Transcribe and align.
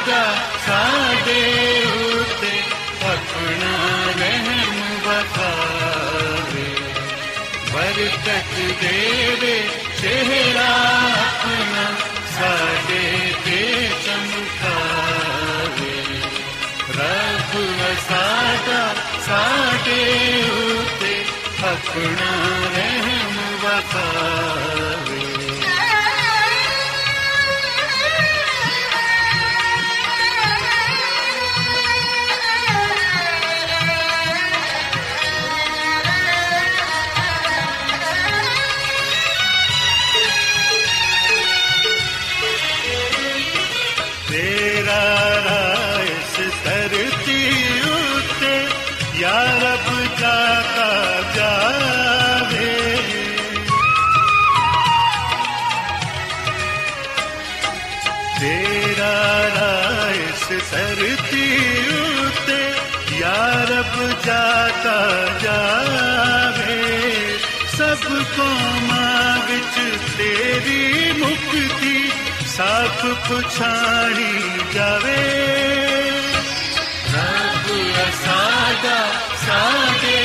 ਸਾਡਾ 0.00 0.24
ਸਾਡੇ 0.66 1.40
ਉਤੇ 2.16 2.50
ਆਪਣਾ 3.04 3.72
ਰਹਿਮ 4.18 4.46
ਵਖਾਵੇ 5.04 6.64
ਬਰਕਤ 7.72 8.54
ਦੇਵੇ 8.82 9.54
ਚਿਹਰਾ 10.00 10.59
ਜਾਵੇ। 65.42 66.82
ਸਭ 67.78 68.22
ਕੌਮਾਂ 68.36 69.38
ਵਿੱਚ 69.46 69.98
ਤੇਰੀ 70.18 71.12
ਮੁਕਤੀ 71.12 72.12
ਸਾਫ਼ 72.46 73.32
ਪਛਾਣੀ 73.32 74.58
ਜਾਵੇ। 74.74 75.22
ਰੱਬ 77.14 77.66
ਸਾਡਾ, 78.24 79.06
ਸਾਡੇ 79.46 80.18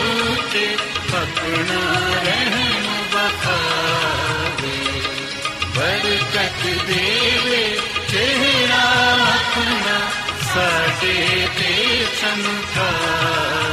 ਉਤੇ 0.00 0.76
ਆਪਣਾ 1.16 1.98
ਰਹਿਮ 2.24 2.86
ਵਖਾਵੇ। 3.12 4.78
ਬਰਕਤ 5.76 6.86
ਦੇਵੇ 6.86 7.80
ਚਿਹਰਾ 8.10 9.12
ਆਪਣਾ, 9.12 9.98
ਸਾਡੇ 10.54 11.48
ਤੇ 11.58 12.06
ਚਮਕਾਵੇ 12.22 13.71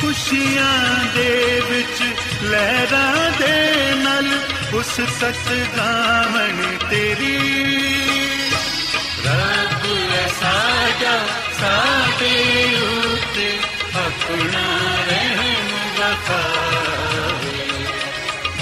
ਖੁਸ਼ੀਆਂ 0.00 1.04
ਦੇ 1.14 1.62
ਵਿੱਚ 1.70 2.02
ਲਹਿਰਾਂ 2.42 3.30
ਦੇ 3.38 3.94
ਨਾਲ 3.94 4.40
ਉਸ 4.74 5.00
ਸੱਚ 5.20 5.52
ਗਾਵਣ 5.76 6.76
ਤੇਰੀ। 6.90 7.38
ਰੱਬ 9.26 9.86
ਸਾਡਾ 10.40 11.26
ਸਾਡੇ 11.60 12.76
ਉਤੇ, 12.82 13.58
ਆਪਣਾ 13.96 14.94
ਰਹਿਮ 15.08 15.68
ਵਖਾਵੇ। 15.98 17.58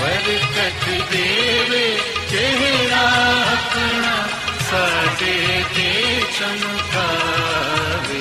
ਬਰਕਤ 0.01 1.13
ਦੇਵੇ 1.13 1.99
ਚਿਹਰਾ 2.31 3.35
ਆਪਣਾ। 3.53 4.20
ਸਾਡੇ 5.21 5.63
ਤੇ 5.75 5.89
ਚਮਕਾਵੇ 6.39 8.21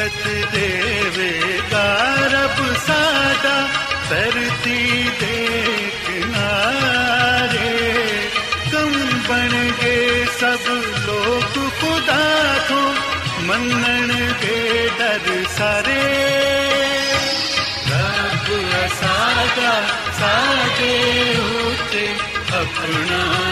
ਬਰਕਤ 0.00 0.52
ਦੇਵੇਗਾ 0.52 1.84
ਰੱਬ 2.32 2.58
ਸਾਡਾ, 2.76 3.56
ਧਰਤੀ 4.10 5.10
ਦੇ 5.20 5.64
ਕਿਨਾਰੇ 6.06 7.74
ਕਮ 8.72 8.92
ਬਣ 9.28 9.50
ਗਏ 9.82 10.24
ਸਭ 10.40 10.68
ਲੋਕ 11.06 11.58
ਖੁਦਾ 11.80 12.18
ਤੋਂ 12.68 12.94
ਮੰਨਣ 13.42 14.32
ਦੇ 14.42 14.88
ਦਰ 14.98 15.44
ਸਾਰੇ। 15.58 16.00
ਰੱਬ 17.90 18.50
ਸਾਡਾ 19.00 19.80
ਸਾਡੇ 20.20 21.34
ਉੱਤੇ 21.60 22.08
ਆਪਣਾ 22.54 23.49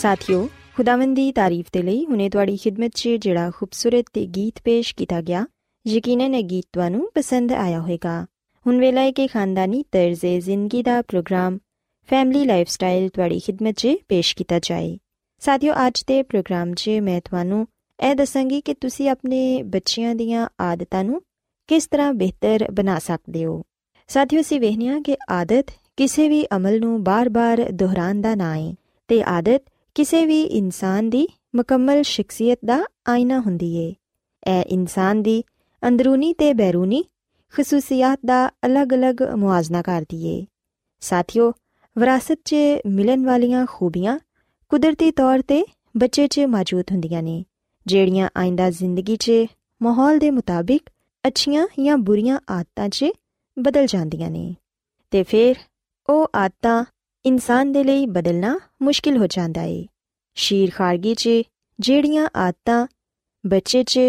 ਸਾਥਿਓ, 0.00 0.48
ਖੁਦਾਵੰਦ 0.76 1.16
ਦੀ 1.16 1.32
ਤਾਰੀਫ 1.32 1.66
ਦੇ 1.72 1.82
ਲਈ 1.82 2.06
ਹੁਨੇ 2.06 2.30
ਤੁਹਾਡੀ 2.30 2.56
ਖਿਦਮਤ 2.56 2.90
'ਚ 2.94 3.08
ਜਿਹੜਾ 3.08 3.50
ਖੂਬਸੂਰਤ 3.50 4.04
ਤੇ 4.12 4.26
ਗੀਤ 4.26 4.60
ਪੇਸ਼ 4.64 4.94
ਕੀਤਾ 4.94 5.20
ਗਿਆ, 5.20 5.46
ਯਕੀਨਨ 5.86 6.34
ਇਹ 6.34 6.44
ਗੀਤ 6.44 6.64
ਤੁਹਾਨੂੰ 6.72 7.10
ਪਸੰਦ 7.14 7.52
ਆਇਆ 7.52 7.80
ਹੋਵੇਗਾ। 7.80 8.26
ਹੁਣ 8.66 8.78
ਵੇਲਾ 8.78 9.00
ਹੈ 9.00 9.12
ਕਿ 9.12 9.26
ਖਾਨਦਾਨੀ 9.26 9.84
ਤਰਜ਼ੇ 9.92 10.40
ਜ਼ਿੰਦਗੀ 10.40 10.82
ਦਾ 10.82 11.02
ਪ੍ਰੋਗਰਾਮ, 11.02 11.58
ਫੈਮਿਲੀ 12.06 12.44
ਲਾਈਫਸਟਾਈਲ 12.44 13.08
ਤੁਹਾਡੀ 13.08 13.38
ਖਿਦਮਤ 13.38 13.74
'ਚ 13.76 13.88
ਪੇਸ਼ 14.08 14.36
ਕੀਤਾ 14.36 14.58
ਜਾਏ। 14.58 14.98
ਸਾਥਿਓ, 15.38 15.72
ਅੱਜ 15.86 16.04
ਦੇ 16.06 16.22
ਪ੍ਰੋਗਰਾਮ 16.22 16.74
'ਚ 16.74 16.90
ਮੈਂ 16.90 17.20
ਤੁਹਾਨੂੰ 17.20 17.66
ਇਹ 18.10 18.14
ਦੱਸਾਂਗੀ 18.14 18.60
ਕਿ 18.60 18.74
ਤੁਸੀਂ 18.74 19.10
ਆਪਣੇ 19.10 19.62
ਬੱਚਿਆਂ 19.62 20.14
ਦੀਆਂ 20.14 20.48
ਆਦਤਾਂ 20.60 21.04
ਨੂੰ 21.04 21.22
ਕਿਸ 21.68 21.86
ਤਰ੍ਹਾਂ 21.86 22.12
ਬਿਹਤਰ 22.12 22.66
ਬਣਾ 22.70 22.98
ਸਕਦੇ 22.98 23.44
ਹੋ। 23.44 23.62
ਸਾਥਿਓ 24.08 24.42
ਸੀ 24.42 24.58
ਵੇਖਿਆ 24.58 25.00
ਕਿ 25.00 25.16
ਆਦਤ 25.30 25.66
ਕਿਸੇ 25.96 26.28
ਵੀ 26.28 26.46
ਅਮਲ 26.56 26.80
ਨੂੰ 26.80 27.04
ਬਾਰ-ਬਾਰ 27.04 27.72
ਦੁਹਰਾਉਣ 27.72 28.20
ਦਾ 28.20 28.34
ਨਾ 28.34 28.56
ਹੈ 28.56 28.74
ਤੇ 29.08 29.22
ਆਦਤ 29.22 29.62
ਕਿਸੇ 29.94 30.26
ਵੀ 30.26 30.42
ਇਨਸਾਨ 30.42 31.10
ਦੀ 31.10 31.28
ਮੁਕੰਮਲ 31.56 32.02
ਸ਼ਖਸੀਅਤ 32.02 32.58
ਦਾ 32.64 32.84
ਆਇਨਾ 33.08 33.40
ਹੁੰਦੀ 33.40 33.76
ਏ। 33.76 33.94
ਇਹ 34.50 34.62
ਇਨਸਾਨ 34.62 35.22
ਦੀ 35.22 35.44
ਅੰਦਰੂਨੀ 35.88 36.32
ਤੇ 36.34 36.54
ਬੈਰੂਨੀ 36.54 37.04
ਖਸੂਸੀਅਤ 37.50 38.20
ਦਾ 38.26 38.50
ਅਲੱਗ-ਅਲੱਗ 38.66 39.22
ਮੁਆਜ਼ਨਾ 39.22 39.82
ਕਰਦੀ 39.82 40.26
ਏ। 40.26 40.46
ਸਾਥਿਓ, 41.00 41.52
ਵਿਰਾਸਤ 41.98 42.38
'ਚ 42.44 42.54
ਮਿਲਣ 42.86 43.24
ਵਾਲੀਆਂ 43.24 43.66
ਖੂਬੀਆਂ 43.70 44.18
ਕੁਦਰਤੀ 44.68 45.10
ਤੌਰ 45.10 45.42
ਤੇ 45.42 45.64
ਬੱਚੇ 45.96 46.28
'ਚ 46.28 46.40
ਮੌਜੂਦ 46.40 46.84
ਹੁੰਦੀਆਂ 46.92 47.22
ਨੇ, 47.22 47.44
ਜਿਹੜੀਆਂ 47.86 48.28
ਆਇੰਦਾ 48.36 48.70
ਜ਼ਿੰਦਗੀ 48.70 49.16
'ਚ 49.16 49.32
ਮਾਹੌਲ 49.82 50.18
ਦੇ 50.18 50.30
ਮੁਤਾਬਿਕ 50.30 50.82
ਅੱਛੀਆਂ 51.26 51.66
ਜਾਂ 51.84 51.96
ਬੁਰੀਆਂ 51.96 52.40
ਆਦਤਾਂ 52.50 52.88
'ਚ 52.88 53.04
ਬਦਲ 53.58 53.86
ਜਾਂਦੀਆਂ 53.86 54.30
ਨੇ। 54.30 54.56
ਤੇ 55.10 55.22
ਫਿਰ 55.22 55.54
ਉਹ 56.08 56.26
ਆਦਤਾਂ 56.36 56.84
ਇਨਸਾਨ 57.26 57.72
ਦੇ 57.72 57.84
ਲਈ 57.84 58.06
ਬਦਲਣਾ 58.06 58.58
ਮੁਸ਼ਕਿਲ 58.82 59.16
ਹੋ 59.16 59.26
ਜਾਂਦਾ 59.26 59.62
ਏ। 59.62 59.86
ਸ਼ੀਰ 60.34 60.70
ਖਾਰਗੀ 60.70 61.14
'ਚ 61.14 61.28
ਜਿਹੜੀਆਂ 61.80 62.28
ਆਦਤਾਂ 62.36 62.86
ਬੱਚੇ 63.46 63.84
'ਚ 63.84 64.00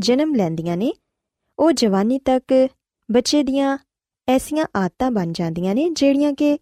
ਜਨਮ 0.00 0.34
ਲੈਂਦੀਆਂ 0.34 0.76
ਨੇ, 0.76 0.92
ਉਹ 1.58 1.72
ਜਵਾਨੀ 1.72 2.18
ਤੱਕ 2.18 2.68
ਬੱਚੇ 3.10 3.42
ਦੀਆਂ 3.42 3.78
ਐਸੀਆਂ 4.28 4.66
ਆਦਤਾਂ 4.76 5.10
ਬਣ 5.10 5.32
ਜਾਂਦੀਆਂ 5.32 5.74
ਨੇ 5.74 5.90
ਜਿਹੜੀਆਂ 5.90 6.32
ਕਿ 6.32 6.58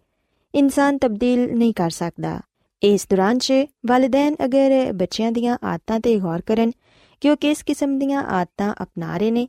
ਇਨਸਾਨ 0.55 0.97
ਤਬਦੀਲ 0.97 1.53
ਨਹੀਂ 1.53 1.73
ਕਰ 1.73 1.89
ਸਕਦਾ। 1.89 2.41
ਇਸ 2.83 3.07
ਦੌਰਾਨ 3.09 3.37
'ਚ 3.37 3.53
ਵਾਲਿਦੈਨ 3.85 4.35
ਅਗਰ 4.45 4.93
ਬੱਚਿਆਂ 4.93 5.31
ਦੀਆਂ 5.31 5.57
ਆਦਤਾਂ 5.63 5.99
ਤੇ 5.99 6.19
ਗੌਰ 6.19 6.41
ਕਰਨ 6.41 6.71
ਕਿ 7.21 7.29
ਉਹ 7.29 7.37
ਕਿਸ 7.37 7.63
ਕਿਸਮ 7.63 7.99
ਦੀਆਂ 7.99 8.23
ਆਦਤਾਂ 8.23 8.73
ਅਪਣਾ 8.83 9.17
ਰਹੇ 9.17 9.31
ਨੇ 9.31 9.47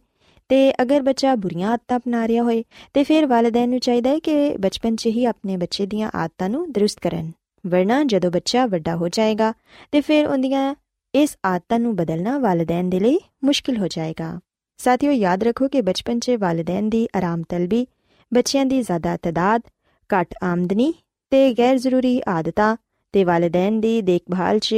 ਤੇ 0.51 0.73
ਅਗਰ 0.83 1.03
ਬੱਚਾ 1.03 1.35
ਬੁਰੀਆਂ 1.35 1.71
ਆਦਤਾਂ 1.71 1.99
ਅਪਣਾ 1.99 2.29
ਰਿਹਾ 2.29 2.43
ਹੋਏ, 2.43 2.65
ਤੇ 2.95 3.05
ਫਿਰ 3.05 3.27
ਵਾਲਿਦੈਨ 3.27 3.71
ਨੂੰ 3.71 3.81
ਚਾਹੀਦਾ 3.81 4.11
ਹੈ 4.11 4.19
ਕਿ 4.19 4.57
ਬਚਪਨ 4.57 4.97
'ਚ 4.97 5.07
ਹੀ 5.07 5.25
ਆਪਣੇ 5.25 5.57
ਬੱਚੇ 5.57 5.87
ਦੀਆਂ 5.87 6.11
ਆਦਤਾਂ 6.15 6.49
ਨੂੰ 6.49 6.73
ਦਰੁਸਤ 6.73 7.01
ਕਰਨ। 7.01 7.33
ਵਰਨਾ 7.67 8.03
ਜਦੋਂ 8.05 8.31
ਬੱਚਾ 8.31 8.67
ਵੱਡਾ 8.67 8.97
ਹੋ 8.97 9.09
ਜਾਏਗਾ, 9.09 9.53
ਤੇ 9.93 10.01
ਫਿਰ 10.01 10.27
ਉਹਦੀਆਂ 10.27 10.75
ਇਸ 11.15 11.37
ਆਦਤਾਂ 11.47 11.79
ਨੂੰ 11.79 11.97
ਬਦਲਣਾ 11.97 12.39
ਵਾਲਿਦੈਨ 12.39 12.91
ਦੇ 12.91 13.01
ਲਈ 13.01 13.19
ਮੁਸ਼ਕਿਲ 13.45 13.79
ਹੋ 13.79 13.89
ਜਾਏਗਾ। 13.89 14.41
ਸਾਥੀਓ, 14.79 15.13
ਯਾਦ 15.13 15.43
ਰੱਖੋ 15.43 15.69
ਕਿ 15.69 15.83
ਬਚਪਨ 15.83 16.19
'ਚ 16.21 16.31
ਵਾਲਿਦੈਨ 16.31 16.89
ਦੀ 16.91 17.07
ਆਰਾਮ 17.17 17.43
ਤਲਬੀ, 17.49 17.87
ਬੱਚਿਆਂ 18.35 18.67
ਦੀ 18.67 18.83
ਜ਼ਿਆਦਾ 18.83 19.17
ਤਦਾਦ, 19.17 19.63
ਘੱਟ 20.11 20.35
ਆਮਦਨੀ 20.43 20.95
ਤੇ 21.31 21.53
ਗੈਰ 21.55 21.77
ਜ਼ਰੂਰੀ 21.77 22.21
ਆਦਤਾਂ 22.29 22.77
ਤੇ 23.13 23.25
ਵਾਲਿਦੈਨ 23.25 23.81
ਦੀ 23.81 24.01
ਦੇਖਭਾਲ 24.03 24.59
'ਚ 24.59 24.75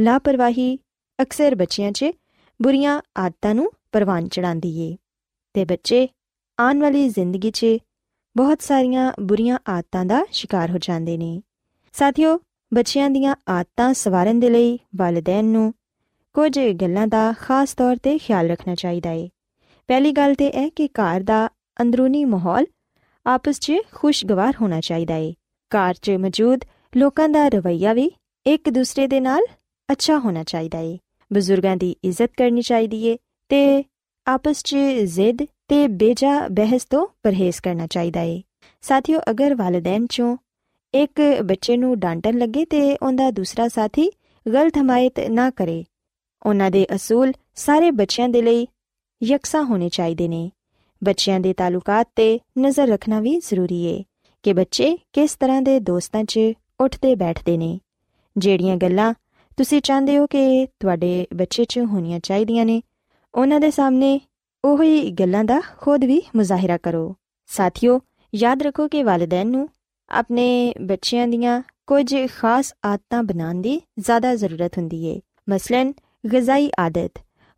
ਲਾਪਰਵਾਹੀ 0.00 0.78
ਅਕਸਰ 1.22 1.54
ਬੱਚਿਆਂ 1.54 1.92
'ਚ 1.92 2.04
ਬੁਰੀਆਂ 2.62 3.00
ਆਦਤਾਂ 3.16 3.54
ਨੂੰ 3.54 3.70
ਪਰਵਾਨ 3.92 4.28
ਚੜਾਉਂਦੀ 4.28 4.78
ਏ। 4.80 4.96
ਤੇ 5.56 5.64
ਬੱਚੇ, 5.64 6.08
ਆਉਣ 6.60 6.80
ਵਾਲੀ 6.80 7.08
ਜ਼ਿੰਦਗੀ 7.08 7.50
'ਚ 7.50 7.66
ਬਹੁਤ 8.36 8.62
ਸਾਰੀਆਂ 8.62 9.12
ਬੁਰੀਆਂ 9.20 9.58
ਆਦਤਾਂ 9.68 10.04
ਦਾ 10.04 10.26
ਸ਼ਿਕਾਰ 10.30 10.70
ਹੋ 10.70 10.78
ਜਾਂਦੇ 10.78 11.16
ਨੇ। 11.16 11.42
ਸਾਥੀਓ, 11.92 12.40
ਬੱਚਿਆਂ 12.74 13.10
ਦੀਆਂ 13.10 13.34
ਆਦਤਾਂ 13.48 13.94
ਸਵਾਰਨ 13.94 14.40
ਦੇ 14.40 14.50
ਲਈ 14.50 14.78
ਵਾਲਿਦੈਨ 14.96 15.44
ਨੂੰ 15.44 15.74
ਕੁਝ 16.34 16.58
ਗੱਲਾਂ 16.58 17.06
ਦਾ 17.06 17.34
ਖਾਸ 17.38 17.74
ਤੌਰ 17.74 17.96
ਤੇ 17.96 18.18
ਖਿਆਲ 18.18 18.48
ਰੱਖਣਾ 18.48 18.74
ਚਾਹੀਦਾ 18.74 19.10
ਏ। 19.10 19.30
ਪਹਿਲੀ 19.88 20.12
ਗੱਲ 20.12 20.34
ਤੇ 20.34 20.46
ਇਹ 20.46 20.70
ਕਿ 20.70 20.88
ਘਰ 20.88 21.20
ਦਾ 21.20 21.48
ਅੰਦਰੂਨੀ 21.80 22.24
ਮਾਹੌਲ 22.24 22.66
ਆਪਸ 23.26 23.58
'ਚ 23.58 23.72
ਖੁਸ਼ਗਵਾਰ 23.92 24.54
ਹੋਣਾ 24.60 24.80
ਚਾਹੀਦਾ 24.80 25.16
ਏ। 25.16 25.34
ਘਰ 25.72 25.94
'ਚ 25.94 26.10
ਮੌਜੂਦ 26.10 26.60
ਲੋਕਾਂ 26.96 27.28
ਦਾ 27.28 27.48
ਰਵੱਈਆ 27.48 27.92
ਵੀ 27.92 28.10
ਇੱਕ 28.46 28.70
ਦੂਸਰੇ 28.70 29.06
ਦੇ 29.06 29.20
ਨਾਲ 29.20 29.42
ਅੱਛਾ 29.92 30.18
ਹੋਣਾ 30.18 30.44
ਚਾਹੀਦਾ 30.44 30.78
ਏ। 30.78 30.98
ਬਜ਼ੁਰਗਾਂ 31.32 31.76
ਦੀ 31.76 31.96
ਇੱਜ਼ਤ 32.04 32.30
ਕਰਨੀ 32.38 32.62
ਚਾਹੀਦੀ 32.62 33.06
ਏ 33.06 33.16
ਤੇ 33.48 33.84
ਆਪਸ 34.26 34.62
'ਚ 34.62 34.76
ਜ਼ਿੱਦ 35.06 35.42
ਤੇ 35.68 35.86
ਬੇਜਾ 35.88 36.38
ਬਹਿਸ 36.50 36.84
ਤੋਂ 36.84 37.06
ਪਰਹੇਜ਼ 37.22 37.60
ਕਰਨਾ 37.62 37.86
ਚਾਹੀਦਾ 37.86 38.20
ਏ 38.22 38.40
ਸਾਥੀਓ 38.84 39.20
ਅਗਰ 39.30 39.54
ਵਾਲਿਦੈਨ 39.54 40.06
'ਚੋਂ 40.06 40.36
ਇੱਕ 40.94 41.20
ਬੱਚੇ 41.42 41.76
ਨੂੰ 41.76 41.98
ਡਾਂਟਣ 41.98 42.38
ਲੱਗੇ 42.38 42.64
ਤੇ 42.64 42.80
ਉਹਦਾ 42.94 43.30
ਦੂਸਰਾ 43.30 43.66
ਸਾਥੀ 43.68 44.10
ਗਲਤ 44.46 44.78
ਹਮਾਇਤ 44.78 45.20
ਨਾ 45.30 45.48
ਕਰੇ 45.50 45.84
ਉਹਨਾਂ 46.42 46.70
ਦੇ 46.70 46.86
ਅਸੂਲ 46.94 47.32
ਸਾਰੇ 47.56 47.90
ਬੱਚਿਆਂ 47.90 48.28
ਦੇ 48.28 48.42
ਲਈ 48.42 48.66
ਯਕਸਾ 49.20 49.62
ਹੋਣੇ 49.62 49.88
ਚਾਹੀਦੇ 49.88 50.28
ਨੇ 50.28 50.50
ਬੱਚਿਆਂ 51.02 51.38
ਦੇ 51.40 51.52
ਤਾਲੁਕਾਤ 51.52 52.08
ਤੇ 52.16 52.28
ਨਜ਼ਰ 52.58 52.88
ਰੱਖਣਾ 52.88 53.20
ਵੀ 53.20 53.38
ਜ਼ਰੂਰੀ 53.40 53.82
ਏ 53.84 54.02
ਕਿ 54.44 54.52
ਬੱਚੇ 54.52 54.96
ਕਿਸ 55.12 55.36
ਤਰ੍ਹਾਂ 55.36 55.60
ਦੇ 55.62 55.78
ਦੋਸਤਾਂ 55.82 56.24
'ਚ 56.24 56.52
ਉੱਠਦੇ 56.80 57.14
ਬੈਠਦੇ 57.14 57.56
ਨੇ 57.56 57.78
ਜਿਹੜੀਆਂ 58.36 58.76
ਗੱਲਾਂ 58.76 59.12
ਤੁਸੀਂ 59.58 59.80
ਚਾਹੁੰਦੇ 59.80 60.18
ਹੋ 60.18 60.26
ਕਿ 60.26 60.66
ਤੁਹਾਡੇ 60.80 61.26
ਬੱਚੇ 61.34 61.64
'ਚ 61.64 61.78
ਹੋਣੀਆਂ 61.84 62.20
ਚਾਹੀਦੀਆਂ 62.20 62.64
ਨੇ 62.66 62.80
ਉਹਨਾਂ 63.36 63.60
ਦੇ 63.60 63.70
ਸਾਹਮਣੇ 63.70 64.20
ਉਹੀ 64.64 65.10
ਗੱਲਾਂ 65.10 65.44
ਦਾ 65.44 65.60
ਖੁਦ 65.80 66.04
ਵੀ 66.04 66.22
ਮੁਜ਼ਾਹਿਰਾ 66.36 66.76
ਕਰੋ। 66.76 67.14
ਸਾਥੀਓ, 67.46 68.00
ਯਾਦ 68.34 68.62
ਰੱਖੋ 68.62 68.88
ਕਿ 68.88 69.02
ਵਾਲਿਦੈਨ 69.02 69.48
ਨੂੰ 69.48 69.68
ਆਪਣੇ 70.08 70.74
ਬੱਚਿਆਂ 70.80 71.28
ਦੀਆਂ 71.28 71.62
ਕੁਝ 71.86 72.14
ਖਾਸ 72.38 72.74
ਆਦਤਾਂ 72.84 73.22
ਬਣਾਉਣ 73.22 73.60
ਦੀ 73.60 73.80
ਜ਼ਿਆਦਾ 73.98 74.34
ਜ਼ਰੂਰਤ 74.34 74.78
ਹੁੰਦੀ 74.78 75.04
ਏ। 75.06 75.20
ਮਸਲਨ 75.50 75.92
ਗਜ਼ਾਈ 76.34 76.70
ਆਦਤ, 76.78 77.10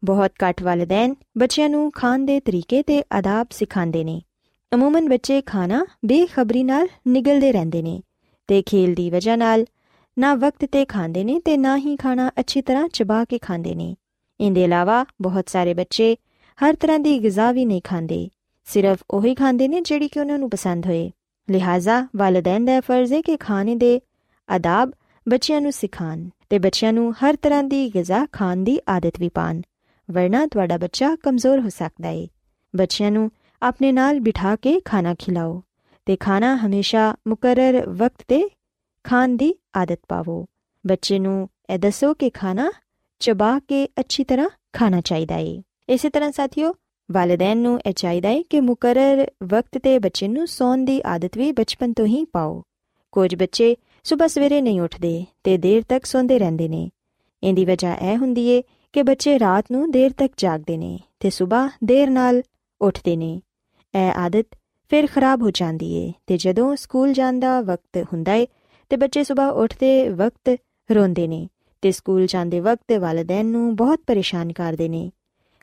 ਬਹੁਤ 0.04 0.32
ਘੱਟ 0.44 0.62
ਵਾਲਿਦੈਨ 0.62 1.14
ਬੱਚਿਆਂ 1.38 1.68
ਨੂੰ 1.68 1.90
ਖਾਣ 1.92 2.18
ਦੇ 2.18 2.40
ਤਰੀਕੇ 2.40 2.82
ਤੇ 2.82 3.02
ਆਦਾਬ 3.12 3.47
ਸਿਖਾਉਂਦੇ 3.50 4.04
ਨੇ। 4.04 4.23
ਅਮੂਮਨ 4.75 5.08
ਬੱਚੇ 5.08 5.40
ਖਾਣਾ 5.42 5.87
ਬੇਖਬਰੀ 6.04 6.64
ਨਾਲ 6.64 6.88
ਨਿਗਲਦੇ 7.08 7.52
ਰਹਿੰਦੇ 7.52 7.82
ਨੇ 7.82 8.00
ਤੇ 8.47 8.62
ਖੇਲ 8.62 8.94
ਦੀ 8.94 9.11
ਵਜ੍ਹਾ 9.11 9.37
ਨਾਲ 9.37 9.64
ਨਾ 10.18 10.35
ਵਕਤ 10.35 10.64
ਤੇ 10.73 10.85
ਖਾਂਦੇ 10.85 11.25
ਨੇ 11.25 11.40
ਤੇ 11.40 11.56
ਨਾ 11.56 11.76
ਹੀ 11.76 11.97
ਖਾਣਾ 11.97 12.30
ਅੱਛੀ 12.40 12.62
ਤਰ੍ਹਾਂ 12.62 12.88
ਚਬਾ 12.88 13.25
ਕੇ 13.25 13.38
ਖਾਂਦੇ 13.38 13.75
ਨੇ। 13.75 13.94
ਇਹਦੇ 14.40 14.64
ਇਲਾਵਾ 14.64 15.04
ਬਹੁਤ 15.23 15.49
ਸਾਰੇ 15.49 15.75
ਬੱਚੇ 15.75 16.16
ਹਰ 16.59 16.75
ਤਰ੍ਹਾਂ 16.75 16.99
ਦੀ 16.99 17.23
ਗਿਜ਼ਾ 17.23 17.52
ਵੀ 17.52 17.64
ਨਹੀਂ 17.64 17.80
ਖਾਂਦੇ, 17.85 18.28
ਸਿਰਫ 18.64 18.99
ਉਹੀ 19.11 19.35
ਖਾਂਦੇ 19.35 19.68
ਨੇ 19.68 19.80
ਜਿਹੜੀ 19.80 20.09
ਕਿ 20.09 20.21
ਉਹਨਾਂ 20.21 20.38
ਨੂੰ 20.38 20.50
ਪਸੰਦ 20.50 20.87
ਹੋਏ। 20.87 21.11
ਲਿਹਾਜ਼ਾ 21.50 22.09
ਵਾਲਿਦੈਨ 22.16 22.64
ਦਾ 22.64 22.80
ਫਰਜ਼ 22.80 23.12
ਹੈ 23.12 23.21
ਕਿ 23.21 23.37
ਖਾਣੇ 23.37 23.75
ਦੇ 23.75 24.00
ਆਦਾਬ 24.49 24.92
ਬੱਚਿਆਂ 25.28 25.61
ਨੂੰ 25.61 25.73
ਸਿਖਾਣ 25.73 26.28
ਤੇ 26.50 26.59
ਬੱਚਿਆਂ 26.59 26.92
ਨੂੰ 26.92 27.12
ਹਰ 27.12 27.37
ਤਰ੍ਹਾਂ 27.37 27.64
ਦੀ 27.64 27.90
ਗਿਜ਼ਾ 27.95 28.26
ਖਾਣ 28.33 28.57
ਦੀ 28.57 28.78
ਆਦਤ 28.88 29.12
ਵੀ 29.21 29.28
ਪਾਣ 29.28 29.61
ਵਰਨਾ 30.11 30.47
ਤੁਹਾਡਾ 30.47 30.76
ਬੱਚਾ 30.76 31.16
ਕਮਜ਼ੋਰ 31.16 31.61
ਹੋ 31.61 31.68
ਸਕਦਾ 31.68 32.09
ਹੈ 32.09 32.26
ਬੱਚਿਆਂ 32.76 33.11
ਨੂੰ 33.11 33.30
ਆਪਣੇ 33.62 33.92
ਨਾਲ 33.92 34.21
ਬਿਠਾ 34.21 34.57
ਕੇ 34.57 34.80
ਖਾਣਾ 34.80 35.14
ਖਿਲਾਓ 35.14 35.62
ਤੇ 36.07 36.16
ਖਾਣਾ 36.16 36.57
ਹਮੇਸ਼ਾ 36.57 37.14
ਮੁਕਰਰ 37.28 37.87
ਵਕਤ 37.87 38.25
ਤੇ 38.28 38.50
ਖਾਣ 39.04 39.28
ਦੀ 39.28 39.54
ਆਦਤ 39.76 40.00
ਪਾਵੋ। 40.09 40.47
ਬੱਚੇ 40.87 41.18
ਨੂੰ 41.18 41.49
ਇਹ 41.71 41.78
ਦੱਸੋ 41.78 42.14
ਕਿ 42.14 42.30
ਖਾਣਾ 42.30 42.71
ਚਬਾ 43.20 43.58
ਕੇ 43.58 43.88
ਅੱਛੀ 44.00 44.25
ਤਰ੍ਹਾਂ 44.25 44.48
ਖਾਣਾ 44.72 45.00
ਚਾਹੀਦਾ 45.00 45.34
ਹੈ 45.34 45.62
ਇਸੇ 45.88 46.08
ਤਰ੍ਹਾਂ 46.08 46.32
ਸਾਥੀਓ 46.32 46.75
ਵਾਲਿਦੈਨ 47.10 47.58
ਨੂੰ 47.58 47.80
ਇਹ 47.87 47.92
ਚਾਹੀਦਾ 47.92 48.28
ਹੈ 48.28 48.42
ਕਿ 48.50 48.60
ਮੁਕਰਰ 48.60 49.26
ਵਕਤ 49.44 49.78
ਤੇ 49.78 49.98
ਬੱਚੇ 49.98 50.28
ਨੂੰ 50.28 50.46
ਸੌਣ 50.46 50.84
ਦੀ 50.84 51.00
ਆਦਤ 51.06 51.38
ਵੀ 51.38 51.52
ਬਚਪਨ 51.52 51.92
ਤੋਂ 51.92 52.06
ਹੀ 52.06 52.25
ਪਾਓ 52.25 52.62
ਕੁਝ 53.12 53.34
ਬੱਚੇ 53.34 53.76
ਸਵੇਰ 54.04 54.28
ਸਵੇਰੇ 54.28 54.60
ਨਹੀਂ 54.60 54.80
ਉੱਠਦੇ 54.80 55.25
ਤੇ 55.44 55.56
ਦੇਰ 55.58 55.82
ਤੱਕ 55.88 56.06
ਸੌਂਦੇ 56.06 56.38
ਰਹਿੰਦੇ 56.38 56.68
ਨੇ 56.68 56.90
ਇਹਦੀ 57.42 57.64
ਵਜ੍ਹਾ 57.64 57.94
ਇਹ 57.94 58.16
ਹੁੰਦੀ 58.16 58.46
ਏ 58.46 58.62
ਕਿ 58.92 59.02
ਬੱਚੇ 59.02 59.38
ਰਾਤ 59.38 59.64
ਨੂੰ 59.72 59.90
ਦੇਰ 59.90 60.12
ਤੱਕ 60.12 60.32
ਜਾਗਦੇ 60.37 60.76
ਨੇ 60.76 60.98
ਤੇ 61.20 61.30
ਸਵੇਰ 61.30 61.68
ਦੇਰ 61.84 62.10
ਨਾਲ 62.10 62.42
ਉੱਠਦੇ 62.80 63.16
ਨੇ 63.16 63.40
ਇਹ 63.94 64.12
ਆਦਤ 64.16 64.46
ਫਿਰ 64.88 65.06
ਖਰਾਬ 65.06 65.42
ਹੋ 65.42 65.50
ਜਾਂਦੀ 65.50 65.92
ਏ 65.94 66.12
ਤੇ 66.26 66.37
ਜਦੋਂ 66.37 66.76
ਸਕੂਲ 66.76 67.12
ਜਾਣ 67.12 67.38
ਦਾ 67.38 67.60
ਵਕਤ 67.60 68.04
ਹੁੰਦਾ 68.12 68.34
ਏ 68.34 68.46
ਤੇ 68.90 68.96
ਬੱਚੇ 68.96 69.25
ਸਵੇਰ 69.25 69.50
ਉੱਠਦੇ 69.52 70.08
ਵਕਤ 70.08 70.56
ਰੋਂਦੇ 70.90 71.26
ਨੇ 71.28 71.48
ਤੇ 71.82 71.90
ਸਕੂਲ 71.90 72.26
ਜਾਂਦੇ 72.26 72.61
ਵਕਤ 72.61 72.92
ਵਾਲਿਦੈਨ 72.92 73.47
ਨੂੰ 73.47 73.76
ਬਹੁਤ 73.76 74.00
ਪਰੇਸ਼ਾਨ 74.06 74.52
ਕਰਦੇ 74.52 74.88
ਨੇ। 74.88 75.11